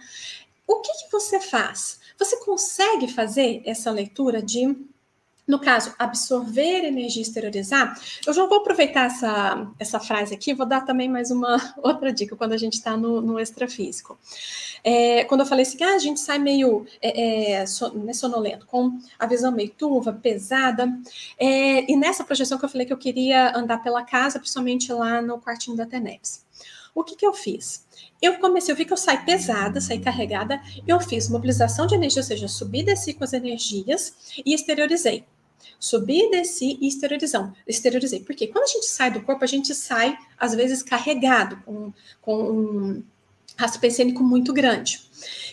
[0.68, 2.02] O que, que você faz?
[2.20, 4.76] Você consegue fazer essa leitura de
[5.46, 10.82] no caso, absorver energia exteriorizar, eu já vou aproveitar essa, essa frase aqui, vou dar
[10.82, 14.18] também mais uma outra dica quando a gente está no, no extrafísico.
[14.84, 18.98] É, quando eu falei assim, ah, a gente sai meio é, é, né, sonolento, com
[19.20, 20.88] a visão meio turva, pesada,
[21.38, 25.22] é, e nessa projeção que eu falei que eu queria andar pela casa, principalmente lá
[25.22, 26.46] no quartinho da Teneps.
[26.96, 27.86] O que, que eu fiz?
[28.22, 32.22] Eu comecei, eu vi que eu saí pesada, saí carregada, eu fiz mobilização de energia,
[32.22, 34.14] ou seja, subi e desci com as energias
[34.46, 35.26] e exteriorizei.
[35.80, 38.22] Subi, desci e exteriorizão, exteriorizei.
[38.22, 42.52] Porque quando a gente sai do corpo, a gente sai, às vezes, carregado, com, com
[42.52, 43.04] um
[43.80, 45.02] pensênico muito grande.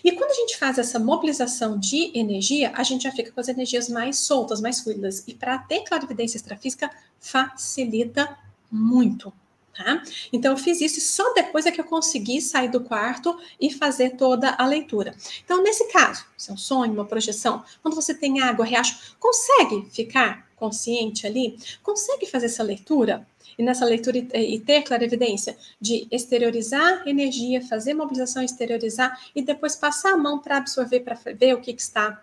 [0.03, 3.49] E quando a gente faz essa mobilização de energia, a gente já fica com as
[3.49, 5.25] energias mais soltas, mais fluidas.
[5.27, 8.37] E para ter clarividência extrafísica, facilita
[8.71, 9.33] muito.
[9.77, 10.03] Tá?
[10.33, 14.11] Então, eu fiz isso só depois é que eu consegui sair do quarto e fazer
[14.17, 15.15] toda a leitura.
[15.45, 19.89] Então, nesse caso, se é um sonho, uma projeção, quando você tem água, riacho, consegue
[19.91, 21.57] ficar consciente ali?
[21.83, 23.27] Consegue fazer essa leitura?
[23.57, 30.13] E nessa leitura e, ter clarevidência de exteriorizar energia, fazer mobilização, exteriorizar e depois passar
[30.13, 32.23] a mão para absorver, para ver o que, que está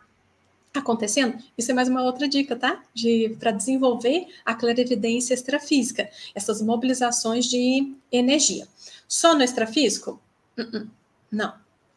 [0.73, 2.83] acontecendo, isso é mais uma outra dica, tá?
[2.93, 8.67] De para desenvolver a clarividência extrafísica, essas mobilizações de energia.
[9.07, 10.21] Só no extrafísico?
[10.57, 10.87] Uh -uh.
[11.31, 11.53] Não.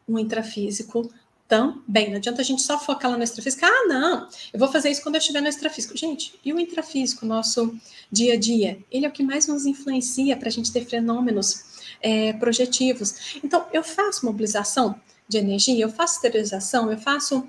[0.07, 1.09] O intrafísico
[1.51, 2.09] também.
[2.09, 3.65] Não adianta a gente só focar lá no extrafísico.
[3.65, 5.97] Ah, não, eu vou fazer isso quando eu estiver no extrafísico.
[5.97, 7.77] Gente, e o intrafísico, nosso
[8.09, 8.79] dia a dia?
[8.89, 11.65] Ele é o que mais nos influencia para a gente ter fenômenos
[11.99, 13.35] é, projetivos.
[13.43, 14.95] Então, eu faço mobilização
[15.27, 17.45] de energia, eu faço esterilização, eu faço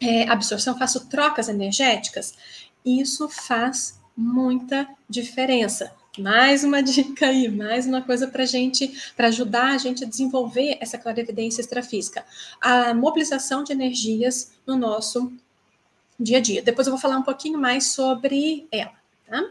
[0.00, 2.34] é, absorção, faço trocas energéticas,
[2.84, 5.92] isso faz muita diferença.
[6.18, 10.76] Mais uma dica aí, mais uma coisa para gente, para ajudar a gente a desenvolver
[10.80, 12.24] essa clarividência extrafísica.
[12.60, 15.32] A mobilização de energias no nosso
[16.18, 16.62] dia a dia.
[16.62, 18.94] Depois eu vou falar um pouquinho mais sobre ela,
[19.26, 19.42] tá?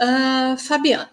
[0.00, 1.10] Uh, Fabiana,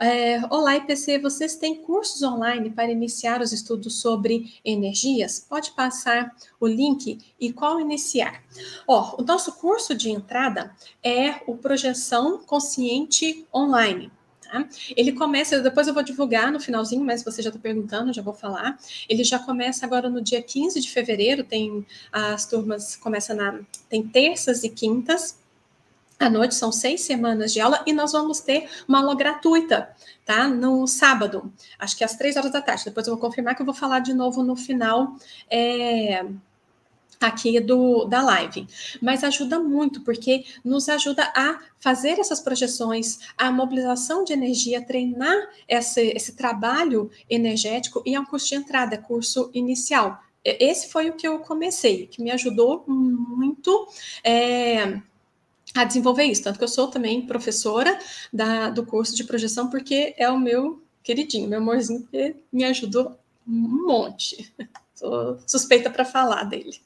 [0.00, 5.38] é, Olá, IPC, vocês têm cursos online para iniciar os estudos sobre energias?
[5.46, 8.42] Pode passar o link e qual iniciar?
[8.88, 14.10] Ó, o nosso curso de entrada é o Projeção Consciente Online.
[14.50, 14.66] Tá?
[14.96, 18.34] Ele começa, depois eu vou divulgar no finalzinho, mas você já está perguntando, já vou
[18.34, 18.78] falar.
[19.06, 24.02] Ele já começa agora no dia 15 de fevereiro, tem as turmas, começa na, tem
[24.02, 25.39] terças e quintas,
[26.20, 29.90] à noite, são seis semanas de aula, e nós vamos ter uma aula gratuita,
[30.24, 30.46] tá?
[30.46, 32.84] No sábado, acho que às três horas da tarde.
[32.84, 35.16] Depois eu vou confirmar que eu vou falar de novo no final.
[35.50, 36.24] É
[37.20, 38.66] aqui do, da live.
[39.00, 45.36] Mas ajuda muito, porque nos ajuda a fazer essas projeções, a mobilização de energia, treinar
[45.68, 50.18] esse, esse trabalho energético e é um curso de entrada, curso inicial.
[50.42, 53.86] Esse foi o que eu comecei, que me ajudou muito.
[54.24, 54.98] É,
[55.74, 56.42] a desenvolver isso.
[56.42, 57.98] Tanto que eu sou também professora
[58.32, 63.18] da, do curso de projeção, porque é o meu queridinho, meu amorzinho, que me ajudou
[63.46, 64.52] um monte.
[64.94, 66.78] Sou suspeita para falar dele.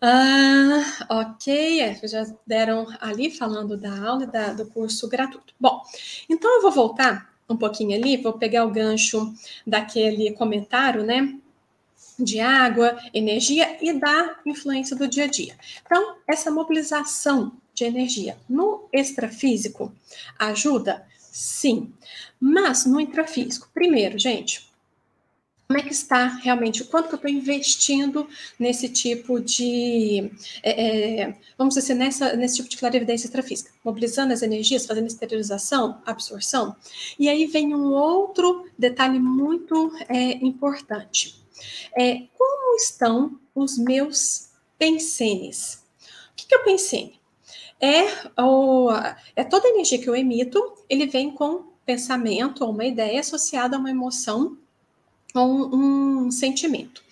[0.00, 5.52] Ah, ok, é, já deram ali falando da aula da, do curso gratuito.
[5.58, 5.82] Bom,
[6.28, 9.34] então eu vou voltar um pouquinho ali, vou pegar o gancho
[9.66, 11.36] daquele comentário, né?
[12.24, 15.56] De água, energia e da influência do dia a dia.
[15.84, 19.92] Então, essa mobilização de energia no extrafísico
[20.38, 21.06] ajuda?
[21.18, 21.92] Sim.
[22.38, 24.70] Mas no intrafísico, primeiro, gente,
[25.70, 28.26] como é que está realmente, o quanto que eu estou investindo
[28.58, 30.28] nesse tipo de,
[30.64, 35.06] é, é, vamos dizer assim, nessa, nesse tipo de clarividência extrafísica, mobilizando as energias, fazendo
[35.06, 36.74] esterilização, absorção.
[37.16, 41.39] E aí vem um outro detalhe muito é, importante.
[41.96, 45.84] É, como estão os meus pensenes?
[46.32, 47.20] O que, que é o pensene?
[47.80, 48.90] É, o,
[49.34, 53.76] é toda a energia que eu emito, ele vem com pensamento ou uma ideia associada
[53.76, 54.56] a uma emoção
[55.34, 57.02] ou um, um sentimento.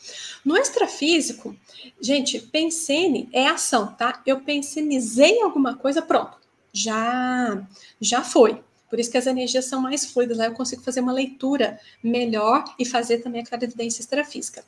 [0.45, 1.57] No extrafísico,
[2.01, 4.23] gente, pensene é ação, tá?
[4.27, 6.39] Eu pensenizei alguma coisa, pronto,
[6.73, 7.67] já
[8.01, 8.63] já foi.
[8.89, 12.65] Por isso que as energias são mais fluidas, lá eu consigo fazer uma leitura melhor
[12.79, 14.65] e fazer também a clarividência extrafísica.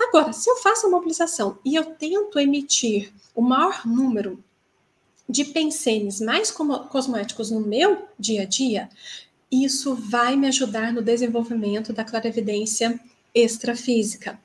[0.00, 4.42] Agora, se eu faço a mobilização e eu tento emitir o maior número
[5.28, 8.88] de pensenes mais cosméticos no meu dia a dia,
[9.50, 12.98] isso vai me ajudar no desenvolvimento da clarividência
[13.34, 14.40] extrafísica.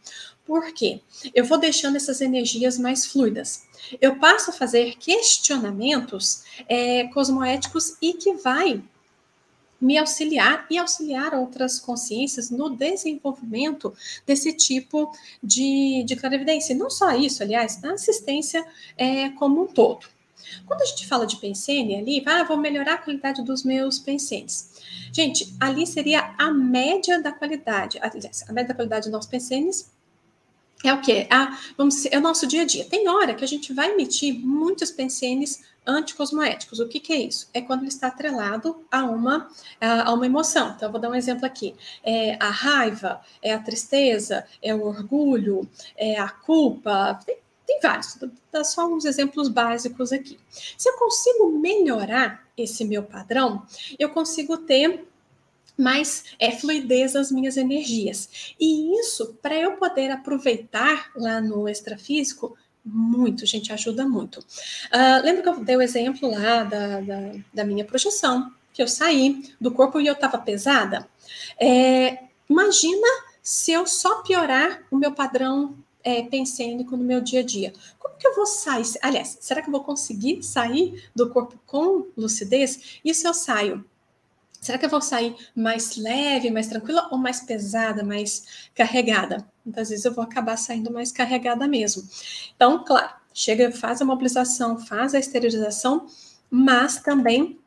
[0.46, 1.02] Por quê?
[1.34, 3.63] Eu vou deixando essas energias mais fluidas.
[4.00, 8.82] Eu passo a fazer questionamentos é, cosmoéticos e que vai
[9.79, 13.93] me auxiliar e auxiliar outras consciências no desenvolvimento
[14.25, 15.11] desse tipo
[15.41, 16.73] de, de clarividência.
[16.73, 18.65] E não só isso, aliás, na assistência
[18.97, 20.07] é, como um todo.
[20.65, 24.71] Quando a gente fala de pensene ali, ah, vou melhorar a qualidade dos meus pensenes.
[25.11, 29.89] Gente, ali seria a média da qualidade, aliás, a média da qualidade dos nossos pensenes
[30.83, 31.27] é o quê?
[31.29, 32.85] Ah, vamos dizer, é o nosso dia a dia.
[32.85, 36.79] Tem hora que a gente vai emitir muitos pensenes anticosmoéticos.
[36.79, 37.49] O que, que é isso?
[37.53, 40.73] É quando ele está atrelado a uma, a uma emoção.
[40.75, 41.73] Então, eu vou dar um exemplo aqui.
[42.03, 47.19] É a raiva, é a tristeza, é o orgulho, é a culpa.
[47.25, 48.17] Tem Tem vários,
[48.51, 50.39] dar só uns exemplos básicos aqui.
[50.49, 53.63] Se eu consigo melhorar esse meu padrão,
[53.99, 55.05] eu consigo ter
[55.77, 58.55] mais é, fluidez as minhas energias.
[58.59, 64.39] E isso, para eu poder aproveitar lá no extrafísico, muito, gente, ajuda muito.
[64.39, 68.87] Uh, lembra que eu dei o exemplo lá da, da, da, minha projeção, que eu
[68.87, 71.07] saí do corpo e eu estava pesada?
[71.59, 73.07] É, imagina
[73.43, 77.73] se eu só piorar o meu padrão é, pensênico no meu dia a dia.
[77.99, 78.85] Como que eu vou sair?
[79.01, 82.99] Aliás, será que eu vou conseguir sair do corpo com lucidez?
[83.03, 83.83] E se eu saio
[84.60, 89.46] Será que eu vou sair mais leve, mais tranquila ou mais pesada, mais carregada?
[89.65, 92.04] Muitas vezes eu vou acabar saindo mais carregada mesmo.
[92.56, 96.08] Então, claro, chega, faz a mobilização, faz a esterilização,
[96.50, 97.60] mas também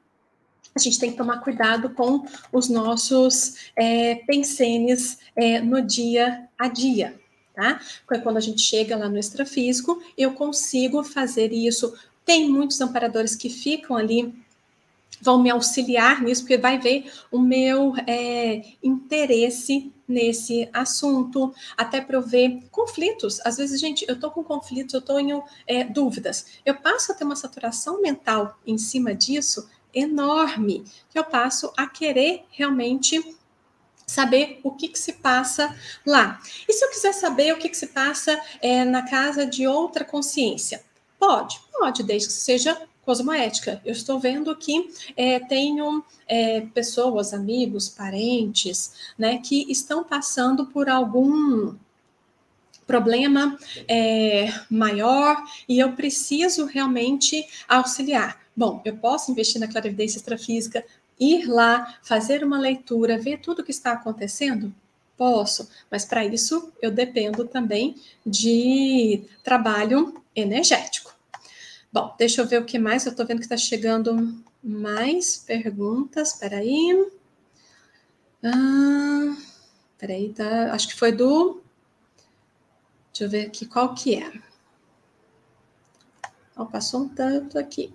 [0.75, 6.69] a gente tem que tomar cuidado com os nossos é, pensenes é, no dia a
[6.69, 7.19] dia,
[7.55, 7.81] tá?
[8.07, 11.93] Porque quando a gente chega lá no extrafísico, eu consigo fazer isso.
[12.25, 14.33] Tem muitos amparadores que ficam ali
[15.21, 22.17] vão me auxiliar nisso, porque vai ver o meu é, interesse nesse assunto, até para
[22.17, 23.41] eu ver conflitos.
[23.45, 26.47] Às vezes, gente, eu estou com conflitos, eu tenho é, dúvidas.
[26.65, 31.87] Eu passo a ter uma saturação mental em cima disso enorme, que eu passo a
[31.87, 33.37] querer realmente
[34.07, 36.41] saber o que, que, se passa lá.
[36.69, 40.05] E se eu quiser saber o que, que se passa é, na casa de outra
[40.05, 40.85] consciência?
[41.19, 43.81] Pode, pode, desde que seja cosmoética.
[43.85, 50.89] Eu estou vendo que é, tenho é, pessoas, amigos, parentes, né, que estão passando por
[50.89, 51.75] algum
[52.87, 55.37] problema é, maior
[55.69, 58.41] e eu preciso realmente auxiliar.
[58.57, 60.85] Bom, eu posso investir na clarividência extrafísica,
[61.19, 64.75] ir lá, fazer uma leitura, ver tudo o que está acontecendo?
[65.17, 67.95] Posso, mas para isso eu dependo também
[68.27, 71.15] de trabalho energético.
[71.93, 73.05] Bom, deixa eu ver o que mais.
[73.05, 76.35] Eu estou vendo que está chegando mais perguntas.
[76.35, 77.11] Peraí.
[78.45, 79.37] Ah,
[79.99, 80.73] peraí, tá.
[80.73, 81.61] Acho que foi do.
[83.13, 84.33] Deixa eu ver aqui qual que é.
[86.57, 87.93] Oh, passou um tanto aqui.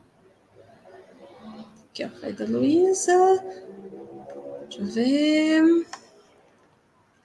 [1.90, 3.16] Aqui, ó, foi da Luísa.
[4.64, 5.88] Deixa eu ver.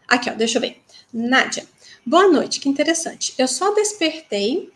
[0.07, 0.81] Aqui, ó, deixa eu ver.
[1.13, 1.67] Nádia.
[2.07, 3.35] Boa noite, que interessante.
[3.37, 4.73] Eu só despertei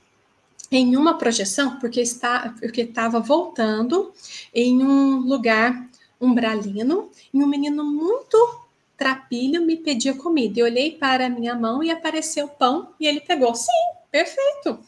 [0.71, 4.13] em uma projeção, porque está, porque estava voltando
[4.55, 5.89] em um lugar
[6.21, 8.65] umbralino, e um menino muito
[8.97, 10.61] trapilho me pedia comida.
[10.61, 13.55] Eu olhei para a minha mão e apareceu pão e ele pegou.
[13.55, 13.73] Sim,
[14.11, 14.79] perfeito.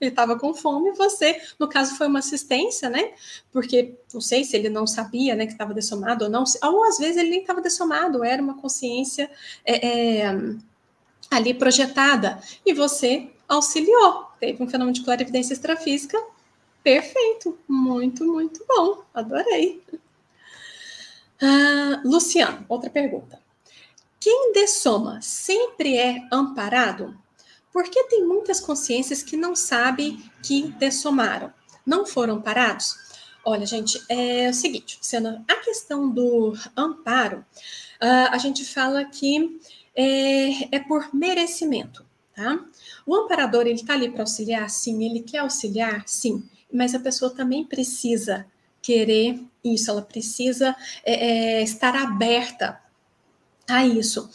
[0.00, 3.12] Ele estava com fome, você, no caso, foi uma assistência, né?
[3.52, 6.98] Porque não sei se ele não sabia, né, que estava dessomado ou não, ou às
[6.98, 9.30] vezes ele nem estava dessomado, era uma consciência
[9.64, 10.36] é, é,
[11.30, 16.22] ali projetada e você auxiliou teve um fenômeno de clarividência extrafísica
[16.82, 19.82] perfeito, muito, muito bom, adorei.
[21.40, 23.40] Uh, Luciano, outra pergunta.
[24.20, 27.16] Quem dessoma sempre é amparado?
[27.72, 31.52] Porque tem muitas consciências que não sabem que dessomaram,
[31.84, 32.96] não foram parados?
[33.42, 39.58] Olha, gente, é o seguinte, Luciana, a questão do amparo, uh, a gente fala que
[39.96, 42.03] é, é por merecimento,
[42.34, 42.64] tá?
[43.06, 44.68] O amparador, ele está ali para auxiliar?
[44.70, 45.04] Sim.
[45.04, 46.02] Ele quer auxiliar?
[46.06, 46.42] Sim.
[46.72, 48.46] Mas a pessoa também precisa
[48.82, 51.14] querer isso, ela precisa é,
[51.58, 52.80] é, estar aberta
[53.66, 54.28] a isso.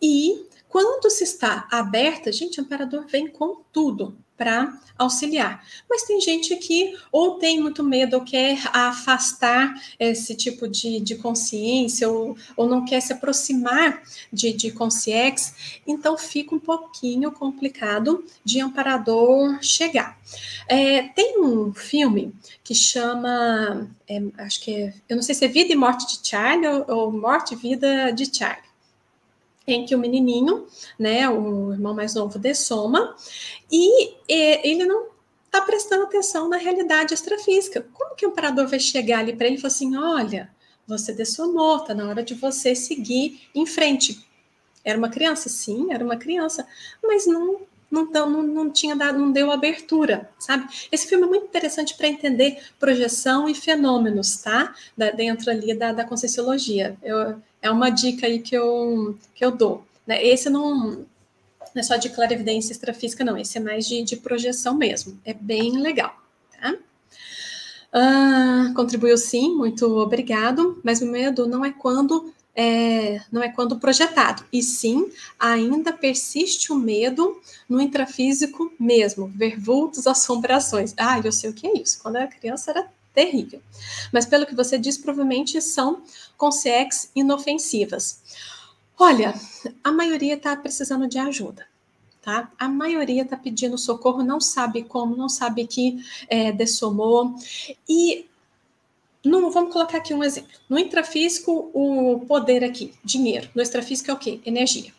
[0.00, 5.64] E quando se está aberta, gente, o amparador vem com tudo para auxiliar.
[5.88, 11.14] Mas tem gente que ou tem muito medo ou quer afastar esse tipo de, de
[11.14, 14.02] consciência ou, ou não quer se aproximar
[14.32, 20.18] de, de consciex, então fica um pouquinho complicado de amparador chegar.
[20.66, 25.48] É, tem um filme que chama, é, acho que é, eu não sei se é
[25.48, 28.71] Vida e Morte de Charlie ou, ou Morte e Vida de Charlie
[29.66, 30.66] em que o menininho,
[30.98, 33.14] né, o irmão mais novo, dessoma,
[33.70, 35.08] e, e ele não
[35.44, 37.86] está prestando atenção na realidade extrafísica.
[37.92, 40.50] Como que o operador vai chegar ali para ele e falar assim, olha,
[40.86, 44.26] você dessomou, está na hora de você seguir em frente.
[44.84, 45.48] Era uma criança?
[45.48, 46.66] Sim, era uma criança,
[47.02, 47.60] mas não
[47.92, 50.66] não, não, não tinha dado, não deu abertura, sabe?
[50.90, 54.74] Esse filme é muito interessante para entender projeção e fenômenos, tá?
[54.96, 56.96] Da, dentro ali da, da conscienciologia.
[57.02, 59.84] Eu, é uma dica aí que eu, que eu dou.
[60.06, 60.24] Né?
[60.24, 61.06] Esse não, não
[61.76, 63.36] é só de clarividência extrafísica, não.
[63.36, 65.20] Esse é mais de, de projeção mesmo.
[65.22, 66.16] É bem legal,
[66.58, 66.74] tá?
[67.94, 70.80] Uh, contribuiu sim, muito obrigado.
[70.82, 76.72] Mas o medo não é quando é, não é quando projetado, e sim ainda persiste
[76.72, 80.94] o medo no intrafísico mesmo, ver vultos, assombrações.
[80.96, 82.00] Ah, eu sei o que é isso.
[82.02, 83.60] Quando eu era criança era terrível.
[84.12, 86.02] Mas pelo que você diz, provavelmente são
[86.36, 88.20] consciex inofensivas.
[88.98, 89.34] Olha,
[89.82, 91.66] a maioria está precisando de ajuda.
[92.20, 92.52] Tá?
[92.56, 95.98] A maioria está pedindo socorro, não sabe como, não sabe que
[96.28, 97.34] é, dessomou.
[97.88, 98.26] E
[99.24, 100.50] no, vamos colocar aqui um exemplo.
[100.68, 103.48] No intrafísico, o poder aqui, dinheiro.
[103.54, 104.40] No extrafísico é o quê?
[104.44, 104.92] Energia.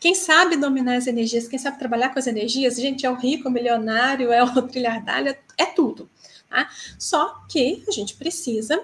[0.00, 3.48] Quem sabe dominar as energias, quem sabe trabalhar com as energias, gente, é o rico,
[3.48, 6.08] o milionário, é o trilhardário, é tudo.
[6.48, 6.70] Tá?
[6.98, 8.80] Só que a gente precisa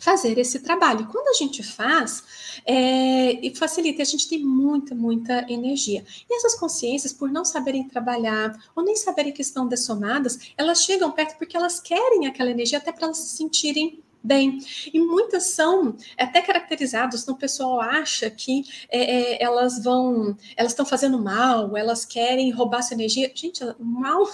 [0.00, 1.06] fazer esse trabalho.
[1.06, 2.24] Quando a gente faz,
[2.66, 6.04] é, e facilita, a gente tem muita, muita energia.
[6.28, 11.12] E essas consciências, por não saberem trabalhar, ou nem saberem que estão dessomadas, elas chegam
[11.12, 14.58] perto porque elas querem aquela energia até para elas se sentirem bem.
[14.92, 20.72] E muitas são até caracterizadas, então o pessoal acha que é, é, elas vão, elas
[20.72, 23.30] estão fazendo mal, elas querem roubar sua energia.
[23.34, 24.24] Gente, mal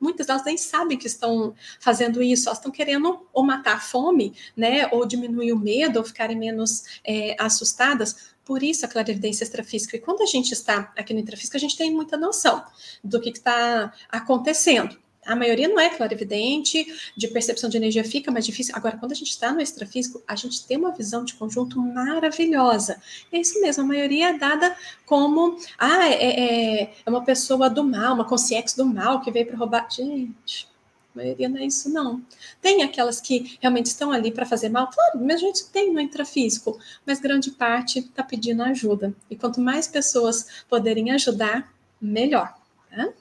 [0.00, 4.34] muitas delas nem sabem que estão fazendo isso, elas estão querendo ou matar a fome,
[4.56, 8.34] né, ou diminuir o medo, ou ficarem menos é, assustadas.
[8.44, 9.96] Por isso a clarividência extrafísica.
[9.96, 12.64] E quando a gente está aqui no intrafísico, a gente tem muita noção
[13.02, 14.96] do que está acontecendo.
[15.26, 18.74] A maioria não é clarividente, de percepção de energia fica mais difícil.
[18.76, 23.00] Agora, quando a gente está no extrafísico, a gente tem uma visão de conjunto maravilhosa.
[23.32, 27.84] É isso mesmo, a maioria é dada como ah, é, é, é uma pessoa do
[27.84, 29.88] mal, uma consciência do mal que veio para roubar.
[29.90, 30.68] Gente,
[31.14, 32.22] a maioria não é isso, não.
[32.60, 35.98] Tem aquelas que realmente estão ali para fazer mal, claro, mas a gente tem no
[35.98, 39.14] intrafísico, mas grande parte está pedindo ajuda.
[39.30, 42.54] E quanto mais pessoas poderem ajudar, melhor.
[42.90, 43.12] Né?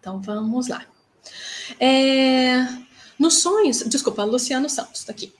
[0.00, 0.84] Então vamos lá.
[1.78, 2.66] É,
[3.18, 5.32] nos sonhos, desculpa, Luciano Santos está aqui.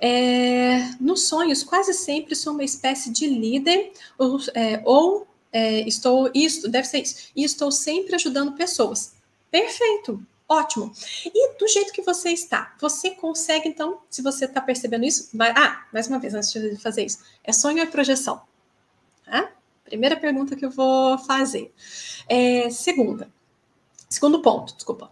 [0.00, 6.30] É, nos sonhos, quase sempre sou uma espécie de líder, ou, é, ou é, estou,
[6.34, 9.14] isso, deve ser isso, e estou sempre ajudando pessoas.
[9.50, 10.90] Perfeito, ótimo.
[11.26, 15.50] E do jeito que você está, você consegue, então, se você está percebendo isso, vai,
[15.50, 18.40] ah, mais uma vez, antes de fazer isso, é sonho ou é projeção?
[19.26, 19.52] Tá?
[19.84, 21.72] Primeira pergunta que eu vou fazer.
[22.28, 23.30] É, segunda,
[24.16, 25.10] Segundo ponto, desculpa.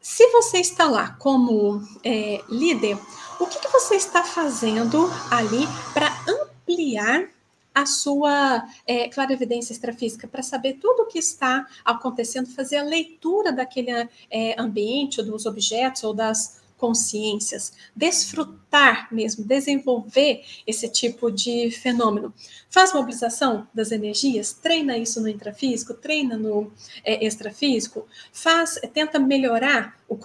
[0.00, 2.96] Se você está lá como é, líder,
[3.40, 7.28] o que, que você está fazendo ali para ampliar
[7.74, 13.50] a sua é, clarividência extrafísica para saber tudo o que está acontecendo, fazer a leitura
[13.50, 13.90] daquele
[14.30, 22.32] é, ambiente, ou dos objetos, ou das consciências, desfrutar mesmo, desenvolver esse tipo de fenômeno.
[22.70, 26.72] Faz mobilização das energias, treina isso no intrafísico, treina no
[27.04, 30.18] é, extrafísico, faz, tenta melhorar o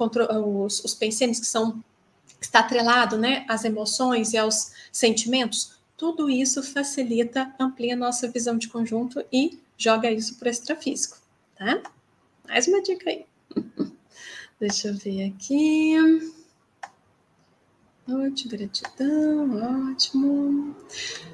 [0.63, 1.83] os, os pensamentos que são
[2.39, 5.73] está atrelado, né, às emoções e aos sentimentos.
[5.97, 11.17] Tudo isso facilita, amplia nossa visão de conjunto e joga isso para o extrafísico,
[11.57, 11.81] tá?
[12.47, 13.25] Mais uma dica aí.
[14.59, 15.95] Deixa eu ver aqui.
[18.07, 20.75] Noite, gratidão, ótimo.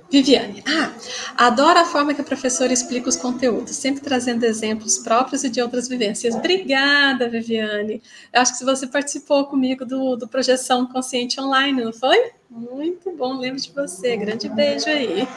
[0.09, 0.93] Viviane, ah,
[1.35, 5.61] adoro a forma que a professora explica os conteúdos, sempre trazendo exemplos próprios e de
[5.61, 6.33] outras vivências.
[6.33, 8.01] Obrigada, Viviane.
[8.31, 12.31] Eu acho que você participou comigo do, do Projeção Consciente Online, não foi?
[12.49, 14.15] Muito bom, lembro de você.
[14.15, 15.27] Grande beijo aí.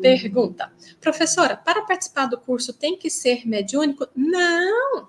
[0.00, 0.72] Pergunta:
[1.02, 4.08] Professora, para participar do curso tem que ser mediúnico?
[4.16, 5.08] Não,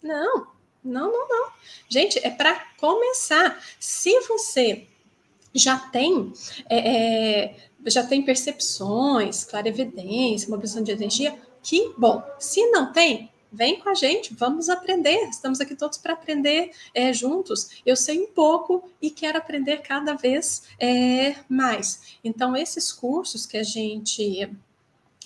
[0.00, 0.51] não.
[0.84, 1.50] Não, não, não.
[1.88, 3.62] Gente, é para começar.
[3.78, 4.86] Se você
[5.54, 6.32] já tem
[6.68, 7.56] é, é,
[7.86, 12.22] já tem percepções, clarevidência, mobilização de energia, que bom.
[12.38, 15.28] Se não tem, vem com a gente, vamos aprender.
[15.28, 17.82] Estamos aqui todos para aprender é, juntos.
[17.84, 22.16] Eu sei um pouco e quero aprender cada vez é, mais.
[22.24, 24.50] Então, esses cursos que a gente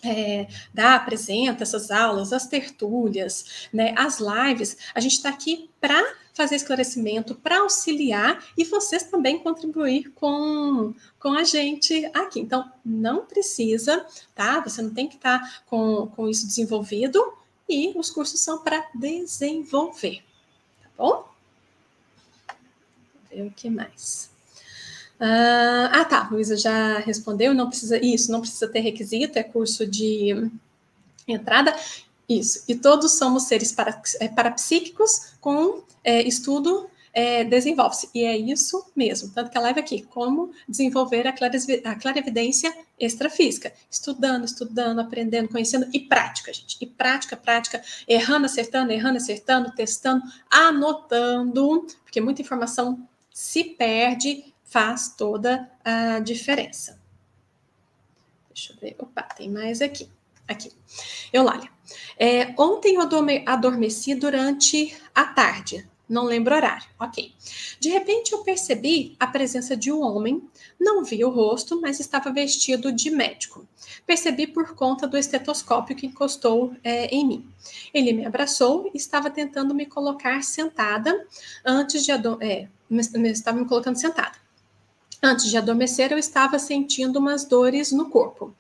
[0.07, 6.03] é, dá, apresenta essas aulas, as tertúlias, né, as lives, a gente está aqui para
[6.35, 12.41] fazer esclarecimento, para auxiliar e vocês também contribuir com, com a gente aqui.
[12.41, 14.05] Então, não precisa,
[14.35, 14.61] tá?
[14.61, 17.33] Você não tem que estar tá com, com isso desenvolvido
[17.67, 20.23] e os cursos são para desenvolver,
[20.83, 21.29] tá bom?
[22.47, 24.36] Vamos ver o que mais.
[25.21, 29.87] Uh, ah, tá, Luísa já respondeu, não precisa, isso, não precisa ter requisito, é curso
[29.87, 30.51] de
[31.27, 31.75] entrada,
[32.29, 38.37] isso, e todos somos seres para, é, parapsíquicos com é, estudo é, desenvolve-se, e é
[38.37, 44.99] isso mesmo, tanto que a live aqui, como desenvolver a, a clarividência extrafísica, estudando, estudando,
[45.01, 52.21] aprendendo, conhecendo, e prática, gente, e prática, prática, errando, acertando, errando, acertando, testando, anotando, porque
[52.21, 57.01] muita informação se perde, faz toda a diferença.
[58.53, 58.97] Deixa eu ver.
[58.99, 60.09] Opa, tem mais aqui.
[60.49, 60.73] Aqui.
[61.33, 61.71] Eulália.
[62.19, 63.09] É, ontem eu
[63.47, 65.89] adormeci durante a tarde.
[66.09, 66.87] Não lembro horário.
[67.01, 67.35] Ok.
[67.81, 70.43] De repente eu percebi a presença de um homem.
[70.79, 73.67] Não vi o rosto, mas estava vestido de médico.
[74.07, 77.49] Percebi por conta do estetoscópio que encostou é, em mim.
[77.93, 81.27] Ele me abraçou e estava tentando me colocar sentada
[81.65, 82.69] antes de é,
[83.29, 84.46] estava me colocando sentada.
[85.23, 88.55] Antes de adormecer, eu estava sentindo umas dores no corpo.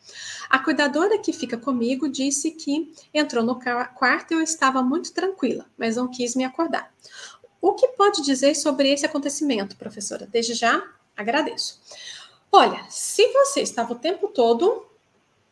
[0.48, 3.58] A cuidadora que fica comigo disse que entrou no
[3.94, 6.92] quarto e eu estava muito tranquila, mas não quis me acordar.
[7.60, 10.26] O que pode dizer sobre esse acontecimento, professora?
[10.26, 10.82] Desde já,
[11.16, 11.80] agradeço.
[12.50, 14.86] Olha, se você estava o tempo todo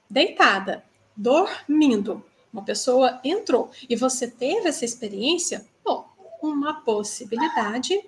[0.08, 0.84] deitada,
[1.16, 6.08] dormindo, uma pessoa entrou e você teve essa experiência, bom,
[6.40, 8.00] uma possibilidade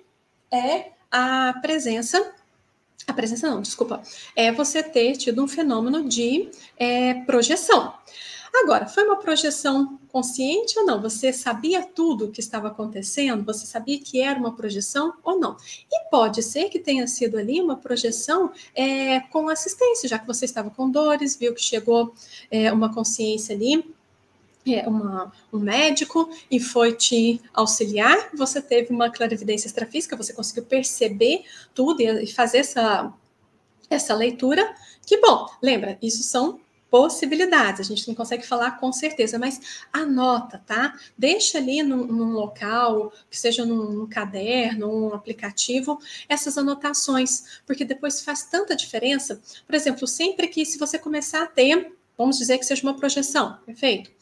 [0.51, 2.33] é a presença
[3.05, 4.01] a presença não, desculpa,
[4.35, 7.93] é você ter tido um fenômeno de é, projeção.
[8.63, 11.01] Agora, foi uma projeção consciente ou não?
[11.01, 13.45] Você sabia tudo o que estava acontecendo?
[13.45, 15.57] Você sabia que era uma projeção ou não?
[15.91, 20.45] E pode ser que tenha sido ali uma projeção é, com assistência, já que você
[20.45, 22.15] estava com dores, viu que chegou
[22.49, 23.85] é, uma consciência ali
[24.85, 31.43] uma, um médico e foi te auxiliar, você teve uma clarividência extrafísica, você conseguiu perceber
[31.73, 33.13] tudo e fazer essa,
[33.89, 34.75] essa leitura.
[35.05, 35.47] Que bom!
[35.61, 36.59] Lembra, isso são
[36.89, 40.97] possibilidades, a gente não consegue falar com certeza, mas anota, tá?
[41.17, 45.99] Deixa ali num, num local, que seja num, num caderno, um aplicativo,
[46.29, 49.41] essas anotações, porque depois faz tanta diferença.
[49.65, 53.57] Por exemplo, sempre que se você começar a ter, vamos dizer que seja uma projeção,
[53.65, 54.16] perfeito?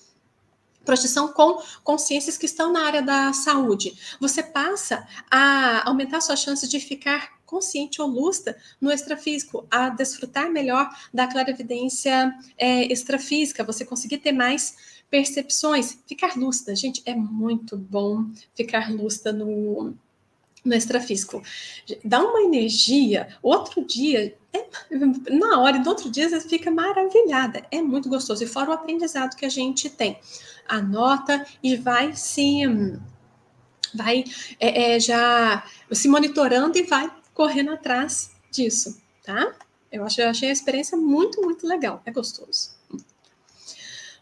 [0.86, 3.94] Projeção com consciências que estão na área da saúde.
[4.20, 10.52] Você passa a aumentar suas chances de ficar consciente ou lúcida no extrafísico, a desfrutar
[10.52, 16.76] melhor da clarividência é, extrafísica, você conseguir ter mais percepções, ficar lúcida.
[16.76, 18.26] Gente, é muito bom
[18.56, 19.94] ficar lúcida no,
[20.64, 21.42] no extrafísico.
[22.04, 23.30] Dá uma energia.
[23.42, 24.66] Outro dia, é,
[25.32, 27.64] na hora, e do outro dia você fica maravilhada.
[27.72, 28.44] É muito gostoso.
[28.44, 30.20] E fora o aprendizado que a gente tem
[30.68, 32.63] anota e vai se
[33.93, 34.26] vai
[34.59, 39.53] é, é, já se monitorando e vai correndo atrás disso, tá?
[39.91, 42.01] Eu, acho, eu achei a experiência muito, muito legal.
[42.05, 42.76] É gostoso.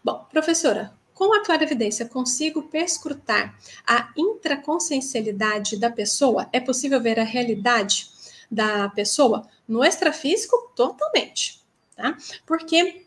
[0.04, 6.50] Bom, professora, com a clarividência, consigo perscrutar a intraconsciencialidade da pessoa?
[6.52, 8.10] É possível ver a realidade
[8.52, 9.48] da pessoa?
[9.68, 11.62] No extrafísico, totalmente,
[11.96, 12.18] tá?
[12.46, 13.03] Porque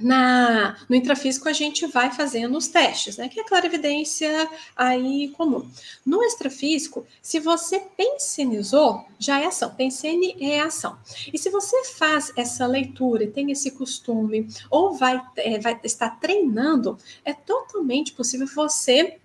[0.00, 3.28] na, no intrafísico a gente vai fazendo os testes, né?
[3.28, 5.68] Que é a clarividência aí comum.
[6.04, 9.70] No extrafísico, se você pensionizou, já é ação.
[9.74, 10.98] Pensene é ação.
[11.32, 16.10] E se você faz essa leitura e tem esse costume, ou vai, é, vai estar
[16.18, 19.18] treinando, é totalmente possível você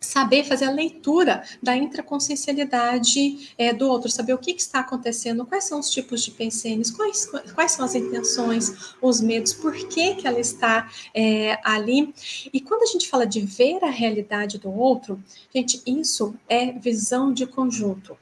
[0.00, 5.44] saber fazer a leitura da intraconsciencialidade é, do outro, saber o que, que, está acontecendo,
[5.44, 10.14] quais são os tipos de pensenes, quais, quais são as intenções, os medos, por que,
[10.14, 12.14] que ela está é, ali.
[12.50, 15.22] E quando a gente fala de ver a realidade do outro,
[15.54, 18.16] gente, isso é visão de conjunto.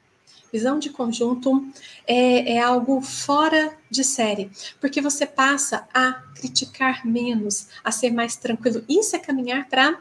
[0.53, 1.65] Visão de conjunto
[2.07, 4.51] é, é, algo fora de série,
[4.81, 8.83] porque você passa a criticar menos, a ser mais tranquilo.
[8.89, 10.01] Isso é caminhar para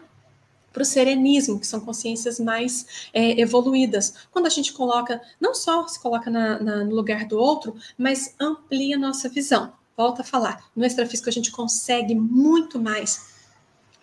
[0.78, 4.14] para o serenismo, que são consciências mais é, evoluídas.
[4.32, 8.36] Quando a gente coloca, não só se coloca na, na, no lugar do outro, mas
[8.40, 9.74] amplia nossa visão.
[9.98, 13.34] Volta a falar, no extrafísico a gente consegue muito mais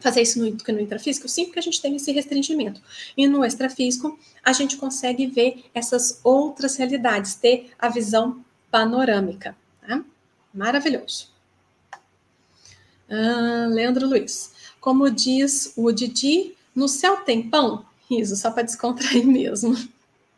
[0.00, 1.28] fazer isso no, no intrafísico?
[1.28, 2.82] Sim, porque a gente tem esse restringimento.
[3.16, 9.56] E no extrafísico, a gente consegue ver essas outras realidades, ter a visão panorâmica.
[9.86, 10.04] Tá?
[10.52, 11.28] Maravilhoso.
[13.08, 14.52] Ah, Leandro Luiz.
[14.80, 17.84] Como diz o Didi, no céu tem pão?
[18.10, 19.76] Riso, só para descontrair mesmo.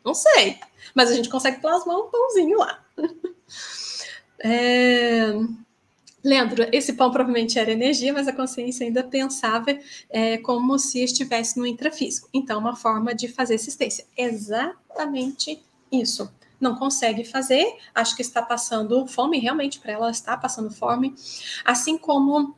[0.03, 0.57] Não sei,
[0.95, 2.83] mas a gente consegue plasmar um pãozinho lá.
[4.39, 5.33] É...
[6.23, 9.77] Leandro, esse pão provavelmente era energia, mas a consciência ainda pensava
[10.09, 12.27] é, como se estivesse no intrafísico.
[12.33, 14.05] Então, uma forma de fazer assistência.
[14.17, 15.61] Exatamente
[15.91, 16.29] isso.
[16.59, 21.15] Não consegue fazer, acho que está passando fome, realmente para ela está passando fome.
[21.63, 22.55] Assim como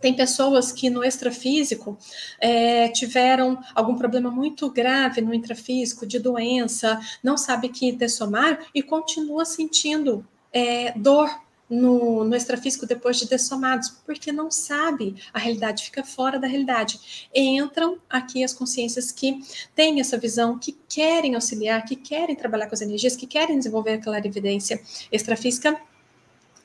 [0.00, 1.96] tem pessoas que no extrafísico
[2.40, 8.82] é, tiveram algum problema muito grave no intrafísico, de doença, não sabe que dessomar e
[8.82, 11.30] continua sentindo é, dor
[11.68, 17.28] no, no extrafísico depois de dessomados, porque não sabe, a realidade fica fora da realidade.
[17.34, 19.40] Entram aqui as consciências que
[19.74, 23.94] têm essa visão, que querem auxiliar, que querem trabalhar com as energias, que querem desenvolver
[23.94, 24.80] a clarividência
[25.10, 25.76] extrafísica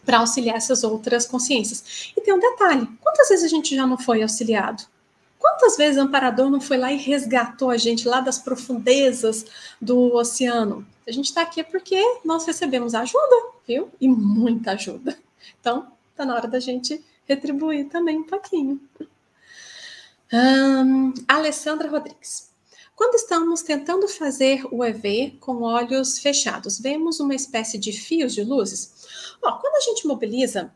[0.06, 2.12] para auxiliar essas outras consciências.
[2.16, 4.84] E tem um detalhe: quantas vezes a gente já não foi auxiliado?
[5.38, 9.46] Quantas vezes o amparador não foi lá e resgatou a gente lá das profundezas
[9.82, 10.86] do oceano?
[11.08, 13.36] A gente está aqui porque nós recebemos ajuda,
[13.68, 13.90] viu?
[14.00, 15.18] E muita ajuda.
[15.60, 18.80] Então, está na hora da gente retribuir também um pouquinho.
[21.28, 22.51] Alessandra Rodrigues.
[23.02, 28.44] Quando estamos tentando fazer o EV com olhos fechados, vemos uma espécie de fios de
[28.44, 29.08] luzes?
[29.42, 30.72] Quando a gente mobiliza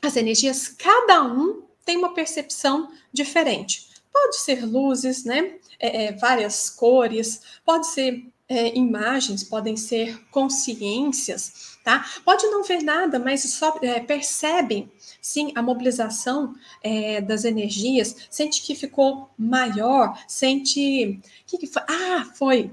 [0.00, 3.88] as energias, cada um tem uma percepção diferente.
[4.12, 5.58] Pode ser luzes, né?
[5.80, 12.04] É, é, várias cores, pode ser é, imagens, podem ser consciências, tá?
[12.24, 14.90] Pode não ver nada, mas só é, percebem,
[15.22, 21.20] sim, a mobilização é, das energias, sente que ficou maior, sente.
[21.46, 21.82] Que, que foi?
[21.88, 22.72] Ah, foi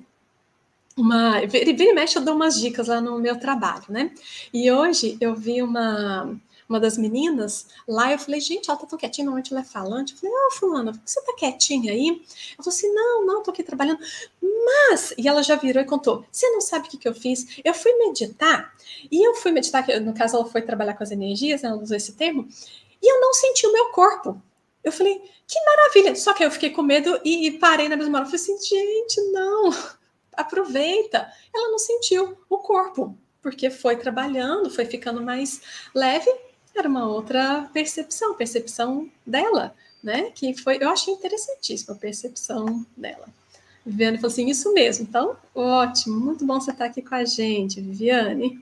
[0.98, 1.46] uma.
[1.46, 4.12] Vira e mexe, eu dou umas dicas lá no meu trabalho, né?
[4.52, 6.36] E hoje eu vi uma
[6.68, 10.14] uma das meninas lá, eu falei, gente, ela tá tão quietinha, normalmente ela é falante.
[10.14, 12.08] Eu falei, ah, fulana, por que você tá quietinha aí?
[12.10, 14.00] Ela falou assim, não, não, tô aqui trabalhando.
[14.42, 17.60] Mas, e ela já virou e contou, você não sabe o que, que eu fiz?
[17.64, 18.74] Eu fui meditar,
[19.10, 22.14] e eu fui meditar, no caso ela foi trabalhar com as energias, ela usou esse
[22.14, 22.48] termo,
[23.02, 24.42] e eu não senti o meu corpo.
[24.84, 26.16] Eu falei, que maravilha!
[26.16, 28.28] Só que eu fiquei com medo e, e parei na mesma hora.
[28.28, 29.70] Eu falei assim, gente, não,
[30.34, 31.32] aproveita.
[31.54, 35.62] Ela não sentiu o corpo, porque foi trabalhando, foi ficando mais
[35.94, 36.47] leve
[36.80, 40.32] era uma outra percepção, percepção dela, né?
[40.32, 43.28] Que foi, eu achei interessantíssima a percepção dela.
[43.86, 47.80] Viviane falou assim: Isso mesmo, então, ótimo, muito bom você estar aqui com a gente,
[47.80, 48.62] Viviane.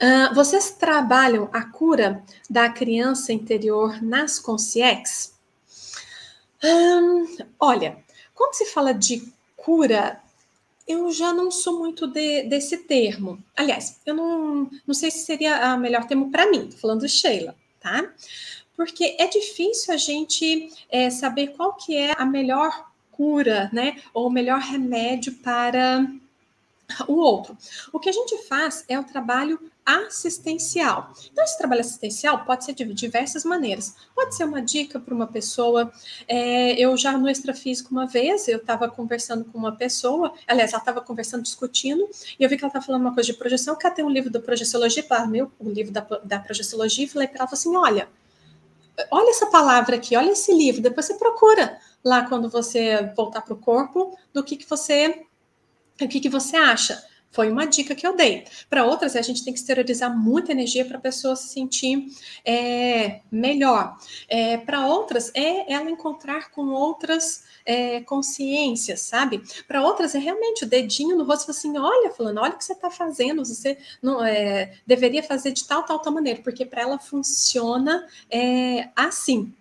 [0.00, 5.34] Uh, vocês trabalham a cura da criança interior nas consciex?
[6.64, 7.98] Um, olha,
[8.34, 10.18] quando se fala de cura
[10.90, 13.42] eu já não sou muito de, desse termo.
[13.56, 17.54] Aliás, eu não, não sei se seria o melhor termo para mim, falando de Sheila,
[17.78, 18.12] tá?
[18.76, 24.00] Porque é difícil a gente é, saber qual que é a melhor cura, né?
[24.12, 26.06] Ou o melhor remédio para
[27.06, 27.56] o outro.
[27.92, 29.60] O que a gente faz é o trabalho
[29.96, 31.12] assistencial.
[31.30, 33.94] Então, esse trabalho assistencial pode ser de diversas maneiras.
[34.14, 35.92] Pode ser uma dica para uma pessoa.
[36.26, 40.80] É, eu já no extrafísico, uma vez, eu estava conversando com uma pessoa, aliás, ela
[40.80, 43.94] estava conversando, discutindo, e eu vi que ela estava falando uma coisa de projeção, ela
[43.94, 47.40] tem um livro da projeciologia, para meu, o livro da, da projeciologia, e falei para
[47.40, 48.08] ela assim: olha,
[49.10, 53.54] olha essa palavra aqui, olha esse livro, depois você procura lá quando você voltar para
[53.54, 55.26] o corpo, do que, que você.
[56.00, 57.09] O que, que você acha?
[57.30, 58.44] Foi uma dica que eu dei.
[58.68, 62.06] Para outras, a gente tem que exteriorizar muita energia para a pessoa se sentir
[62.44, 63.96] é, melhor.
[64.28, 69.42] É, para outras, é ela encontrar com outras é, consciências, sabe?
[69.68, 72.72] Para outras, é realmente o dedinho no rosto, assim: olha, Fulano, olha o que você
[72.72, 76.98] está fazendo, você não é, deveria fazer de tal, tal, tal maneira, porque para ela
[76.98, 79.52] funciona é, assim.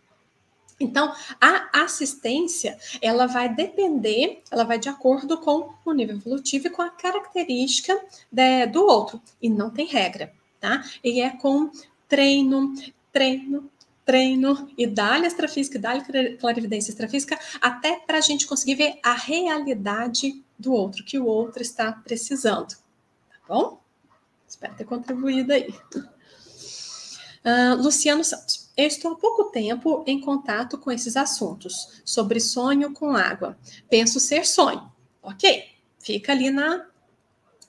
[0.79, 6.69] Então, a assistência, ela vai depender, ela vai de acordo com o nível evolutivo e
[6.69, 7.99] com a característica
[8.31, 9.21] de, do outro.
[9.41, 10.83] E não tem regra, tá?
[11.03, 11.69] E é com
[12.07, 12.73] treino,
[13.11, 13.69] treino,
[14.05, 20.43] treino e dá-lhe astrafísica, dá-lhe clarividência extrafísica, até para a gente conseguir ver a realidade
[20.57, 22.69] do outro, que o outro está precisando.
[22.69, 23.79] Tá bom?
[24.47, 25.69] Espero ter contribuído aí.
[27.45, 28.58] Uh, Luciano Santos.
[28.79, 33.57] Eu estou há pouco tempo em contato com esses assuntos sobre sonho com água.
[33.89, 34.89] Penso ser sonho.
[35.21, 35.65] Ok,
[35.99, 36.85] fica ali na,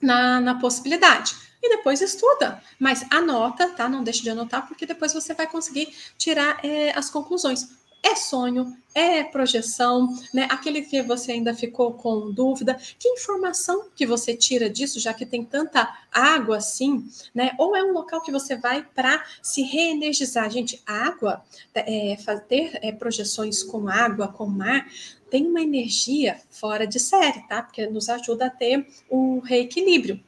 [0.01, 1.35] na, na possibilidade.
[1.61, 3.89] E depois estuda, mas anota, tá?
[3.89, 7.69] Não deixe de anotar, porque depois você vai conseguir tirar é, as conclusões
[8.03, 10.49] é sonho, é projeção, né?
[10.51, 15.25] Aquele que você ainda ficou com dúvida, que informação que você tira disso, já que
[15.25, 17.53] tem tanta água assim, né?
[17.59, 20.51] Ou é um local que você vai para se reenergizar.
[20.51, 21.45] Gente, água,
[21.75, 24.87] é, fazer é, projeções com água, com mar,
[25.31, 27.63] tem uma energia fora de série, tá?
[27.63, 30.21] Porque nos ajuda a ter o reequilíbrio.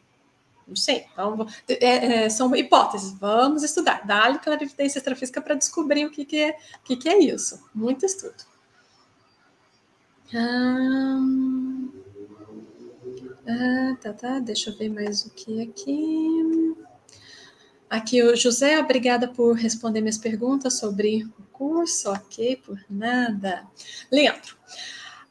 [0.72, 1.04] Não sei.
[1.12, 3.12] Então, é, é, são hipóteses.
[3.18, 4.06] Vamos estudar.
[4.06, 7.62] Dá-lhe clarividência extrafísica para descobrir o que, que, é, o que, que é isso.
[7.74, 8.42] Muito estudo.
[10.32, 11.92] Hum,
[13.46, 14.38] ah, tá, tá.
[14.38, 16.74] Deixa eu ver mais o que aqui.
[17.90, 22.10] Aqui o José, obrigada por responder minhas perguntas sobre o curso.
[22.10, 23.66] Ok, por nada.
[24.10, 24.56] Leandro,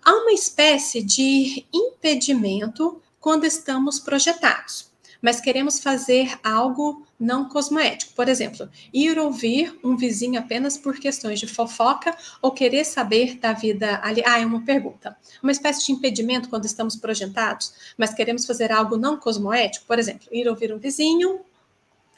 [0.06, 4.91] há uma espécie de impedimento quando estamos projetados
[5.22, 8.14] mas queremos fazer algo não cosmoético.
[8.14, 13.54] Por exemplo, ir ouvir um vizinho apenas por questões de fofoca ou querer saber da
[13.54, 14.24] vida ali.
[14.26, 15.16] Ah, é uma pergunta.
[15.44, 19.86] Uma espécie de impedimento quando estamos projetados, mas queremos fazer algo não cosmoético.
[19.86, 21.42] Por exemplo, ir ouvir um vizinho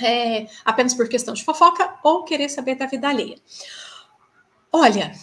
[0.02, 3.38] é, apenas por questão de fofoca ou querer saber da vida alheia.
[4.72, 5.14] Olha,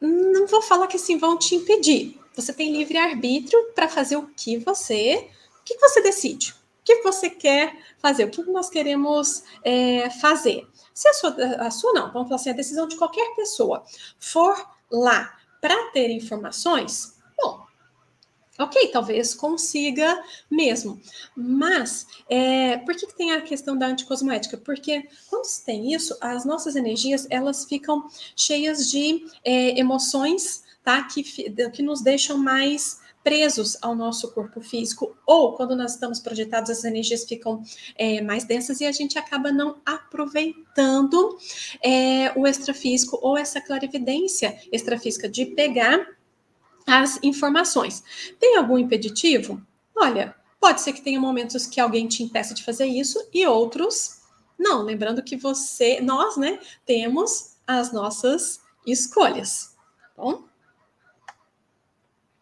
[0.00, 2.18] não vou falar que assim vão te impedir.
[2.34, 5.28] Você tem livre arbítrio para fazer o que você,
[5.64, 10.68] o que você decide, o que você quer fazer, o que nós queremos é, fazer.
[10.92, 13.82] Se a sua, a sua não, vamos falar assim, a decisão de qualquer pessoa
[14.20, 14.54] for
[14.90, 17.14] lá para ter informações,
[18.56, 21.00] Ok, talvez consiga mesmo.
[21.36, 24.56] Mas, é, por que, que tem a questão da anticosmoética?
[24.56, 31.02] Porque quando se tem isso, as nossas energias, elas ficam cheias de é, emoções, tá?
[31.02, 36.70] Que, que nos deixam mais presos ao nosso corpo físico, ou quando nós estamos projetados,
[36.70, 37.62] as energias ficam
[37.96, 41.38] é, mais densas e a gente acaba não aproveitando
[41.82, 46.06] é, o extrafísico ou essa clarividência extrafísica de pegar
[46.86, 48.04] as informações.
[48.38, 49.60] Tem algum impeditivo?
[49.96, 54.22] Olha, pode ser que tenha momentos que alguém te impeça de fazer isso e outros
[54.58, 54.82] não.
[54.82, 59.74] Lembrando que você, nós, né, temos as nossas escolhas.
[59.98, 60.44] Tá bom?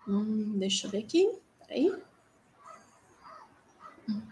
[0.07, 1.31] Hum, deixa eu ver aqui.
[1.69, 1.93] Aí.
[4.09, 4.23] Hum.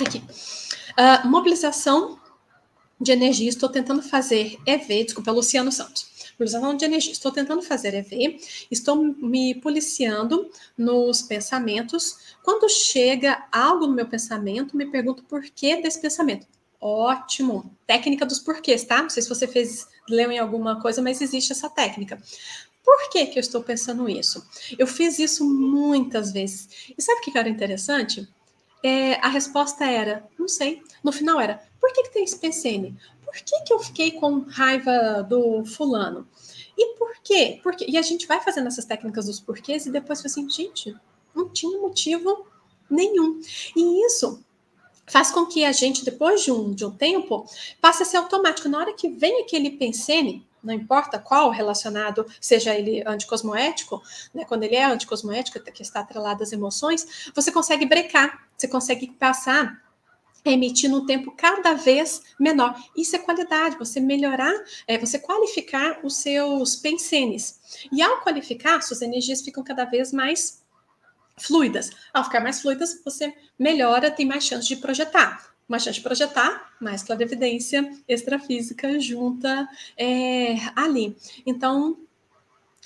[0.00, 0.18] Aqui.
[0.18, 2.18] Uh, mobilização
[3.00, 3.48] de energia.
[3.48, 6.08] Estou tentando fazer EV, desculpa, Luciano Santos
[6.38, 7.12] mobilização de energia.
[7.12, 12.36] Estou tentando fazer EV, estou me policiando nos pensamentos.
[12.42, 16.46] Quando chega algo no meu pensamento, me pergunto por que desse pensamento.
[16.80, 17.76] Ótimo.
[17.86, 19.02] Técnica dos porquês, tá?
[19.02, 22.22] Não sei se você fez, leu em alguma coisa, mas existe essa técnica.
[22.88, 24.46] Por que, que eu estou pensando isso?
[24.78, 26.90] Eu fiz isso muitas vezes.
[26.96, 28.26] E sabe o que era interessante?
[28.82, 30.82] É, a resposta era, não sei.
[31.04, 32.96] No final era, por que, que tem esse PCN?
[33.28, 36.26] por que, que eu fiquei com raiva do fulano?
[36.78, 37.60] E por quê?
[37.62, 40.96] Porque, e a gente vai fazendo essas técnicas dos porquês e depois fala assim, gente,
[41.34, 42.46] não tinha motivo
[42.88, 43.38] nenhum.
[43.76, 44.42] E isso
[45.06, 47.44] faz com que a gente, depois de um, de um tempo,
[47.82, 48.66] passe a ser automático.
[48.66, 54.02] Na hora que vem aquele pensene, não importa qual relacionado, seja ele anticosmoético,
[54.34, 59.08] né, quando ele é anticosmoético, que está atrelado às emoções, você consegue brecar, você consegue
[59.12, 59.82] passar
[60.44, 62.74] emitir no tempo cada vez menor.
[62.96, 64.54] Isso é qualidade, você melhorar,
[64.86, 67.60] é, você qualificar os seus pensenes.
[67.92, 70.62] E ao qualificar, suas energias ficam cada vez mais
[71.36, 71.90] fluidas.
[72.12, 75.54] Ao ficar mais fluidas, você melhora, tem mais chance de projetar.
[75.68, 81.14] De projetar, mais clarividência extrafísica junta é, ali.
[81.44, 81.98] Então,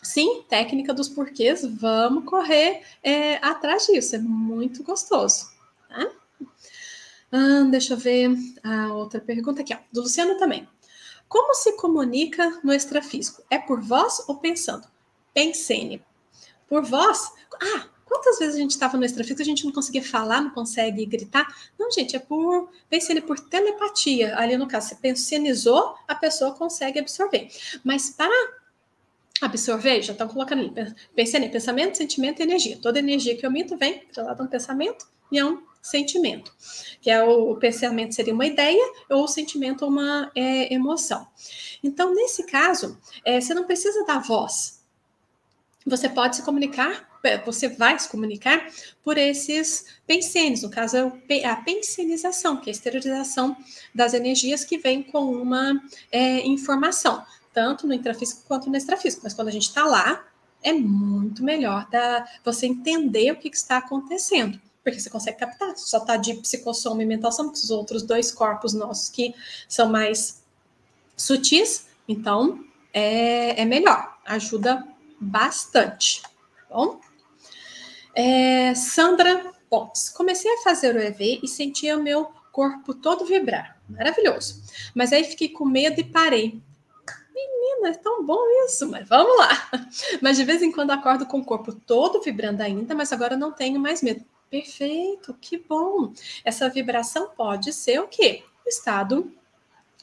[0.03, 5.47] sim, técnica dos porquês, vamos correr é, atrás disso, é muito gostoso.
[5.89, 6.11] Tá?
[7.31, 10.69] Ah, deixa eu ver a outra pergunta aqui, ó, do Luciano também.
[11.29, 13.43] Como se comunica no extrafísico?
[13.49, 14.87] É por voz ou pensando?
[15.33, 16.05] Pensene.
[16.69, 17.33] Por voz?
[17.63, 20.51] Ah, quantas vezes a gente estava no extrafísico e a gente não conseguia falar, não
[20.51, 21.47] consegue gritar?
[21.79, 24.37] Não, gente, é por pensene, por telepatia.
[24.37, 27.49] Ali no caso, você pensionizou, a pessoa consegue absorver.
[27.83, 28.53] Mas para
[29.41, 32.79] absorver, já estão colocando ali, pensene, pensamento, sentimento e energia.
[32.83, 36.55] Toda energia que eu minto vem para lá de um pensamento e é um sentimento,
[37.01, 41.27] que é o, o pensamento seria uma ideia ou o sentimento uma é, emoção.
[41.83, 44.85] Então, nesse caso, é, você não precisa dar voz.
[45.85, 47.12] Você pode se comunicar,
[47.45, 48.67] você vai se comunicar
[49.03, 50.97] por esses pensenes, no caso
[51.29, 53.57] é a pensenização, que é a esterilização
[53.95, 59.23] das energias que vem com uma é, informação, tanto no intrafísico quanto no extrafísico.
[59.25, 60.25] Mas quando a gente está lá,
[60.63, 65.77] é muito melhor da, você entender o que, que está acontecendo porque você consegue captar,
[65.77, 69.35] só tá de psicossoma e mental são os outros dois corpos nossos que
[69.69, 70.43] são mais
[71.17, 74.87] sutis, então é, é melhor, ajuda
[75.21, 76.31] bastante, tá
[76.71, 77.01] bom?
[78.15, 83.81] É, Sandra Pontes, comecei a fazer o EV e sentia o meu corpo todo vibrar,
[83.89, 84.63] maravilhoso,
[84.95, 86.61] mas aí fiquei com medo e parei.
[87.35, 89.71] Menina, é tão bom isso, mas vamos lá.
[90.21, 93.51] Mas de vez em quando acordo com o corpo todo vibrando ainda, mas agora não
[93.51, 94.25] tenho mais medo.
[94.51, 96.13] Perfeito, que bom.
[96.45, 98.45] Essa vibração pode ser o quê?
[98.67, 99.33] O estado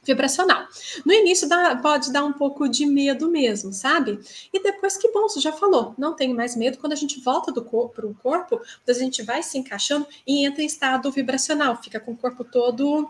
[0.03, 0.67] vibracional.
[1.05, 4.19] No início dá, pode dar um pouco de medo mesmo, sabe?
[4.53, 6.77] E depois que bom, você já falou, não tem mais medo.
[6.77, 10.45] Quando a gente volta do corpo para o corpo, a gente vai se encaixando e
[10.45, 13.09] entra em estado vibracional, fica com o corpo todo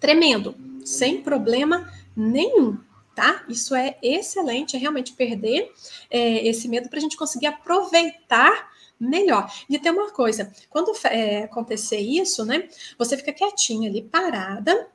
[0.00, 0.54] tremendo,
[0.84, 2.78] sem problema nenhum.
[3.14, 3.44] Tá?
[3.48, 5.70] Isso é excelente, é realmente perder
[6.10, 9.52] é, esse medo para a gente conseguir aproveitar melhor.
[9.68, 12.68] E tem uma coisa, quando é, acontecer isso, né,
[12.98, 14.88] você fica quietinha ali, parada,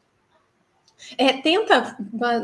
[1.18, 1.98] é, tenta,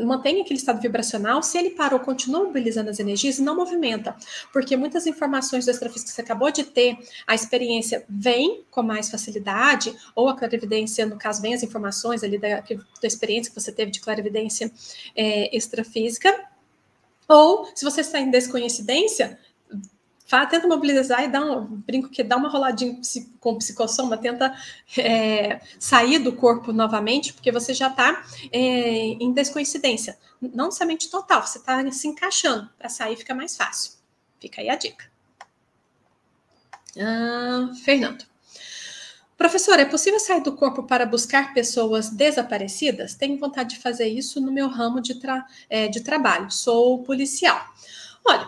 [0.06, 1.42] mantenha aquele estado vibracional.
[1.44, 4.16] Se ele parou, continua mobilizando as energias e não movimenta.
[4.52, 6.98] Porque muitas informações do extrafísico que você acabou de ter,
[7.28, 12.38] a experiência vem com mais facilidade, ou a clarividência, no caso, vem as informações ali
[12.38, 14.72] da, da experiência que você teve de clarividência
[15.16, 16.34] é, extrafísica.
[17.28, 19.40] Ou, se você está em desconhecência,
[20.26, 23.00] Fala, tenta mobilizar e dá um brinco que dá uma roladinha
[23.40, 24.56] com psicossoma, tenta
[24.98, 30.18] é, sair do corpo novamente, porque você já está é, em descoincidência.
[30.42, 32.68] Não somente total, você está se encaixando.
[32.78, 33.94] Para sair fica mais fácil.
[34.40, 35.06] Fica aí a dica.
[37.00, 38.26] Ah, Fernando.
[39.38, 43.16] Professor, é possível sair do corpo para buscar pessoas desaparecidas?
[43.16, 46.50] Tenho vontade de fazer isso no meu ramo de, tra é, de trabalho.
[46.50, 47.62] Sou policial.
[48.24, 48.48] Olha,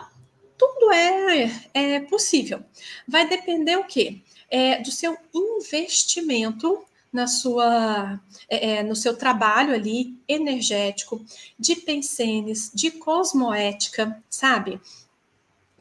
[0.92, 2.62] é, é possível.
[3.06, 4.20] Vai depender o quê?
[4.50, 11.24] É, do seu investimento na sua, é, é, no seu trabalho ali energético,
[11.58, 14.80] de pensenes, de cosmoética, sabe?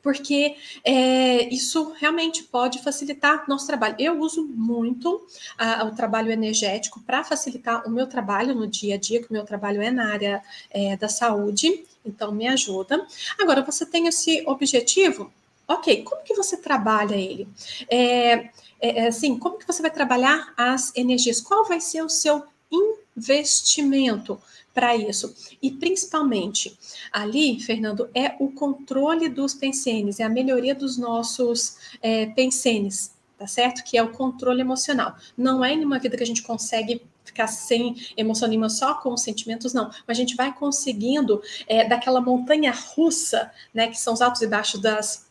[0.01, 3.95] Porque é, isso realmente pode facilitar nosso trabalho.
[3.99, 5.25] Eu uso muito
[5.85, 9.43] o trabalho energético para facilitar o meu trabalho no dia a dia, que o meu
[9.43, 13.05] trabalho é na área é, da saúde, então me ajuda.
[13.39, 15.31] Agora, você tem esse objetivo,
[15.67, 17.47] ok, como que você trabalha ele?
[17.89, 21.41] É, é, é assim, como que você vai trabalhar as energias?
[21.41, 22.43] Qual vai ser o seu
[23.17, 24.39] investimento?
[24.77, 25.33] Para isso.
[25.59, 26.77] E principalmente,
[27.11, 33.47] ali, Fernando, é o controle dos pensenes, é a melhoria dos nossos é, pensenes, tá
[33.47, 33.83] certo?
[33.83, 35.15] Que é o controle emocional.
[35.35, 39.11] Não é em uma vida que a gente consegue ficar sem emoção nenhuma, só com
[39.13, 39.89] os sentimentos, não.
[40.07, 44.47] Mas a gente vai conseguindo, é, daquela montanha russa, né, que são os altos e
[44.47, 45.26] baixos das,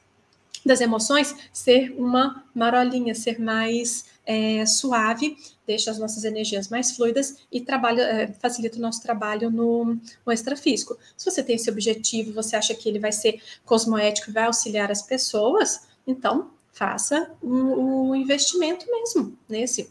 [0.66, 5.36] das emoções, ser uma marolinha, ser mais é, suave,
[5.66, 10.32] deixa as nossas energias mais fluidas e trabalha, é, facilita o nosso trabalho no, no
[10.32, 10.98] extrafísico.
[11.16, 15.02] Se você tem esse objetivo, você acha que ele vai ser cosmoético vai auxiliar as
[15.02, 19.90] pessoas, então faça o um, um investimento mesmo nesse.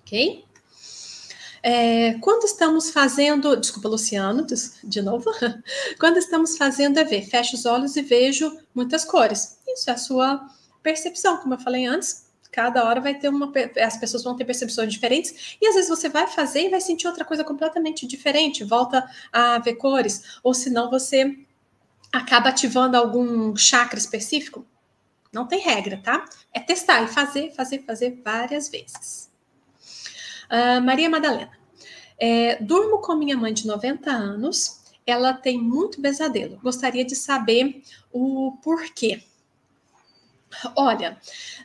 [0.00, 0.44] Ok?
[1.62, 4.46] É, quando estamos fazendo, desculpa, Luciano,
[4.84, 5.30] de novo,
[5.98, 9.58] quando estamos fazendo EV, fecho os olhos e vejo muitas cores.
[9.66, 10.48] Isso é a sua
[10.82, 13.52] percepção, como eu falei antes, cada hora vai ter uma.
[13.80, 17.06] As pessoas vão ter percepções diferentes, e às vezes você vai fazer e vai sentir
[17.06, 21.38] outra coisa completamente diferente, volta a ver cores, ou senão você
[22.12, 24.66] acaba ativando algum chakra específico.
[25.32, 26.24] Não tem regra, tá?
[26.52, 29.27] É testar e fazer, fazer, fazer várias vezes.
[30.50, 31.50] Uh, Maria Madalena.
[32.18, 34.80] É, durmo com minha mãe de 90 anos.
[35.06, 36.58] Ela tem muito pesadelo.
[36.62, 37.82] Gostaria de saber
[38.12, 39.22] o porquê.
[40.76, 41.18] Olha,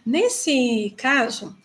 [0.05, 1.55] nesse caso,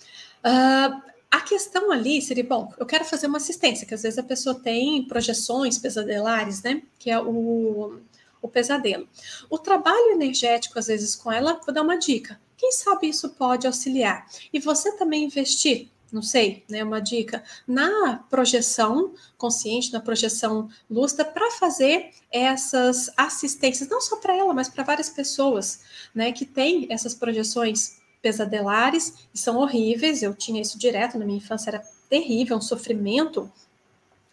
[0.45, 4.23] uh, a questão ali seria, bom, eu quero fazer uma assistência, que às vezes a
[4.23, 6.83] pessoa tem projeções pesadelares, né?
[6.99, 8.01] Que é o,
[8.41, 9.07] o pesadelo.
[9.51, 12.41] O trabalho energético, às vezes, com ela, vou dar uma dica.
[12.57, 14.27] Quem sabe isso pode auxiliar?
[14.53, 21.25] E você também investir não sei, né, uma dica, na projeção consciente, na projeção lúcida,
[21.25, 25.81] para fazer essas assistências, não só para ela, mas para várias pessoas,
[26.15, 30.23] né, que têm essas projeções pesadelares e são horríveis.
[30.23, 33.51] Eu tinha isso direto na minha infância, era terrível, um sofrimento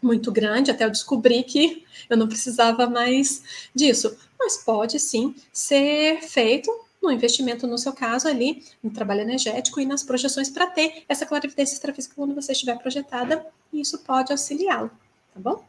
[0.02, 4.16] muito grande, até eu descobri que eu não precisava mais disso.
[4.38, 6.72] Mas pode sim ser feito
[7.06, 11.26] no investimento, no seu caso, ali, no trabalho energético e nas projeções para ter essa
[11.26, 14.92] clarividência extrafísica quando você estiver projetada, e isso pode auxiliá-lo,
[15.34, 15.64] tá bom?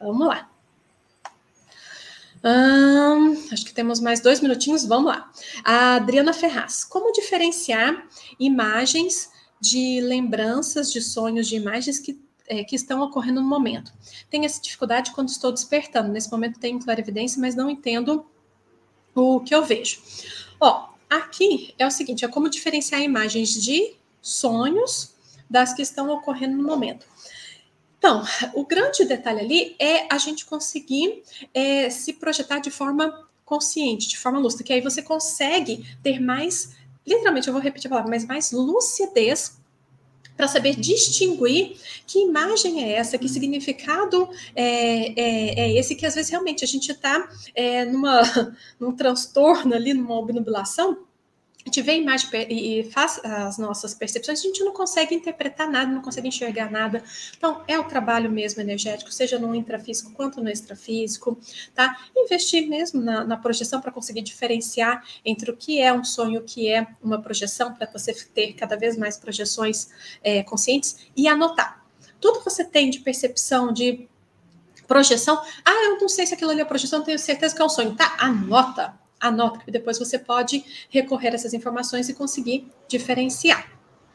[0.00, 0.48] Vamos lá.
[2.44, 5.30] Hum, acho que temos mais dois minutinhos, vamos lá.
[5.64, 8.06] A Adriana Ferraz, como diferenciar
[8.38, 9.30] imagens
[9.60, 13.92] de lembranças, de sonhos, de imagens que, é, que estão ocorrendo no momento?
[14.30, 16.12] Tenho essa dificuldade quando estou despertando.
[16.12, 18.24] Nesse momento tenho clarividência, mas não entendo
[19.18, 20.00] o que eu vejo.
[20.60, 25.14] Ó, aqui é o seguinte: é como diferenciar imagens de sonhos
[25.48, 27.06] das que estão ocorrendo no momento.
[27.98, 28.22] Então,
[28.54, 34.18] o grande detalhe ali é a gente conseguir é, se projetar de forma consciente, de
[34.18, 38.24] forma lúcida, que aí você consegue ter mais, literalmente, eu vou repetir a palavra, mas
[38.24, 39.57] mais lucidez
[40.38, 41.76] para saber distinguir
[42.06, 46.68] que imagem é essa, que significado é, é, é esse, que às vezes realmente a
[46.68, 48.22] gente está é, numa,
[48.78, 51.07] num transtorno ali, numa obnubilação,
[51.68, 56.02] gente vê imagem e faz as nossas percepções, a gente não consegue interpretar nada, não
[56.02, 57.02] consegue enxergar nada.
[57.36, 61.38] Então, é o trabalho mesmo energético, seja no intrafísico quanto no extrafísico,
[61.74, 61.96] tá?
[62.16, 66.42] Investir mesmo na, na projeção para conseguir diferenciar entre o que é um sonho o
[66.42, 69.88] que é uma projeção, para você ter cada vez mais projeções
[70.22, 71.84] é, conscientes e anotar.
[72.20, 74.08] Tudo que você tem de percepção, de
[74.86, 77.68] projeção, ah, eu não sei se aquilo ali é projeção, tenho certeza que é um
[77.68, 78.16] sonho, tá?
[78.18, 83.70] Anota anota, que depois você pode recorrer a essas informações e conseguir diferenciar.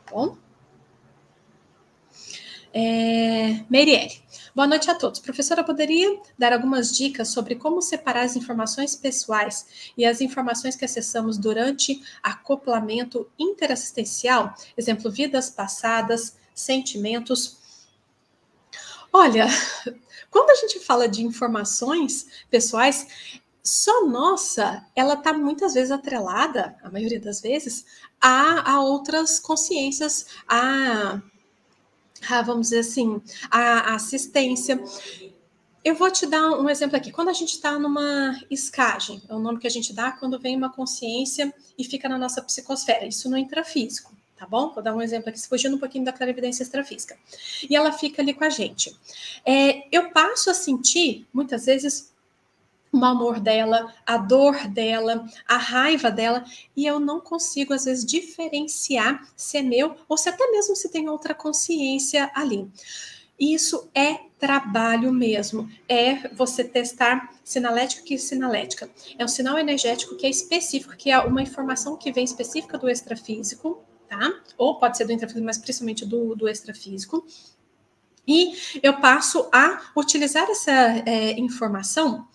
[0.06, 0.38] Tá bom?
[2.74, 3.64] É.
[4.56, 5.20] Boa noite a todos.
[5.20, 10.84] Professora, poderia dar algumas dicas sobre como separar as informações pessoais e as informações que
[10.84, 14.56] acessamos durante acoplamento interassistencial?
[14.76, 17.58] Exemplo, vidas passadas, sentimentos.
[19.12, 19.48] Olha,
[20.32, 26.92] quando a gente fala de informações pessoais, só nossa, ela está muitas vezes atrelada, a
[26.92, 27.86] maioria das vezes,
[28.20, 31.22] a, a outras consciências, a,
[32.30, 34.84] a, vamos dizer assim, a, a assistência.
[35.82, 37.10] Eu vou te dar um exemplo aqui.
[37.10, 40.58] Quando a gente está numa escagem, é o nome que a gente dá quando vem
[40.58, 44.74] uma consciência e fica na nossa psicosfera, isso no intrafísico, tá bom?
[44.74, 47.18] Vou dar um exemplo aqui, fugindo um pouquinho da clarividência extrafísica.
[47.70, 48.94] E ela fica ali com a gente.
[49.46, 52.13] É, eu passo a sentir, muitas vezes,
[52.94, 56.46] o amor dela, a dor dela, a raiva dela,
[56.78, 60.90] e eu não consigo, às vezes, diferenciar se é meu ou se até mesmo se
[60.90, 62.70] tem outra consciência ali.
[63.40, 68.88] Isso é trabalho mesmo, é você testar sinalética que sinalética.
[69.18, 72.88] É um sinal energético que é específico, que é uma informação que vem específica do
[72.88, 74.32] extrafísico, tá?
[74.56, 77.26] Ou pode ser do intrafísico, mas principalmente do, do extrafísico.
[78.28, 82.28] E eu passo a utilizar essa é, informação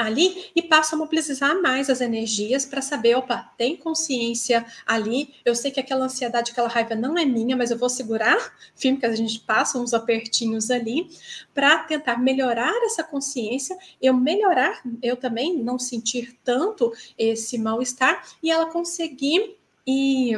[0.00, 5.54] ali e passo a mobilizar mais as energias para saber, opa, tem consciência ali, eu
[5.54, 9.06] sei que aquela ansiedade, aquela raiva não é minha, mas eu vou segurar firme, que
[9.06, 11.08] a gente passa uns apertinhos ali,
[11.54, 18.50] para tentar melhorar essa consciência, eu melhorar, eu também não sentir tanto esse mal-estar e
[18.50, 20.32] ela conseguir e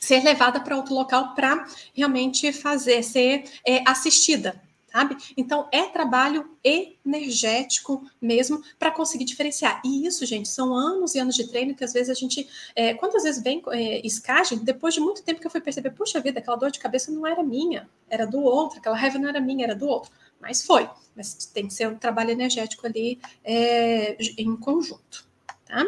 [0.00, 4.60] ser levada para outro local para realmente fazer, ser é, assistida,
[4.92, 5.16] sabe?
[5.36, 9.80] Então é trabalho energético mesmo para conseguir diferenciar.
[9.84, 12.92] E isso, gente, são anos e anos de treino que às vezes a gente, é,
[12.94, 16.38] quantas vezes vem é, escagem, depois de muito tempo que eu fui perceber, puxa vida,
[16.38, 19.64] aquela dor de cabeça não era minha, era do outro, aquela raiva não era minha,
[19.64, 20.12] era do outro.
[20.40, 20.88] Mas foi.
[21.16, 25.24] Mas tem que ser um trabalho energético ali é, em conjunto,
[25.64, 25.86] tá?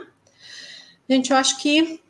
[1.08, 2.00] Gente, eu acho que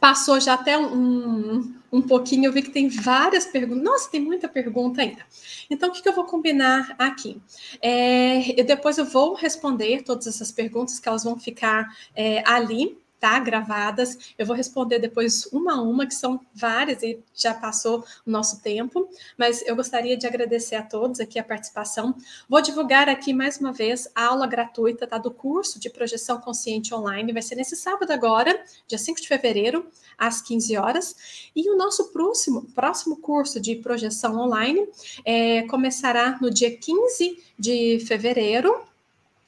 [0.00, 3.84] passou já até um, um pouquinho, eu vi que tem várias perguntas.
[3.84, 5.24] Nossa, tem muita pergunta ainda.
[5.70, 7.40] Então, o que, que eu vou combinar aqui?
[7.80, 12.98] É, eu, depois eu vou responder todas essas perguntas, que elas vão ficar é, ali
[13.20, 13.38] tá?
[13.38, 14.34] Gravadas.
[14.38, 18.60] Eu vou responder depois uma a uma, que são várias e já passou o nosso
[18.60, 22.14] tempo, mas eu gostaria de agradecer a todos aqui a participação.
[22.48, 26.94] Vou divulgar aqui mais uma vez a aula gratuita tá, do curso de projeção consciente
[26.94, 27.32] online.
[27.32, 29.86] Vai ser nesse sábado agora, dia 5 de fevereiro,
[30.18, 31.50] às 15 horas.
[31.54, 34.86] E o nosso próximo, próximo curso de projeção online
[35.24, 38.86] é, começará no dia 15 de fevereiro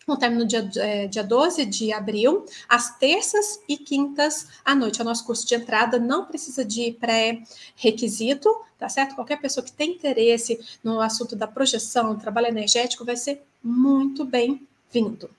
[0.09, 5.01] no término dia, é, dia 12 de abril, às terças e quintas à noite.
[5.01, 8.49] É o nosso curso de entrada, não precisa de pré-requisito,
[8.79, 9.15] tá certo?
[9.15, 15.31] Qualquer pessoa que tem interesse no assunto da projeção, trabalho energético, vai ser muito bem-vindo,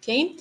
[0.00, 0.36] ok?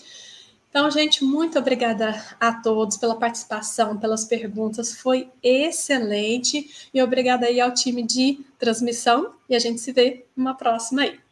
[0.69, 6.89] Então, gente, muito obrigada a todos pela participação, pelas perguntas, foi excelente.
[6.91, 11.22] E obrigada aí ao time de transmissão, e a gente se vê numa próxima aí.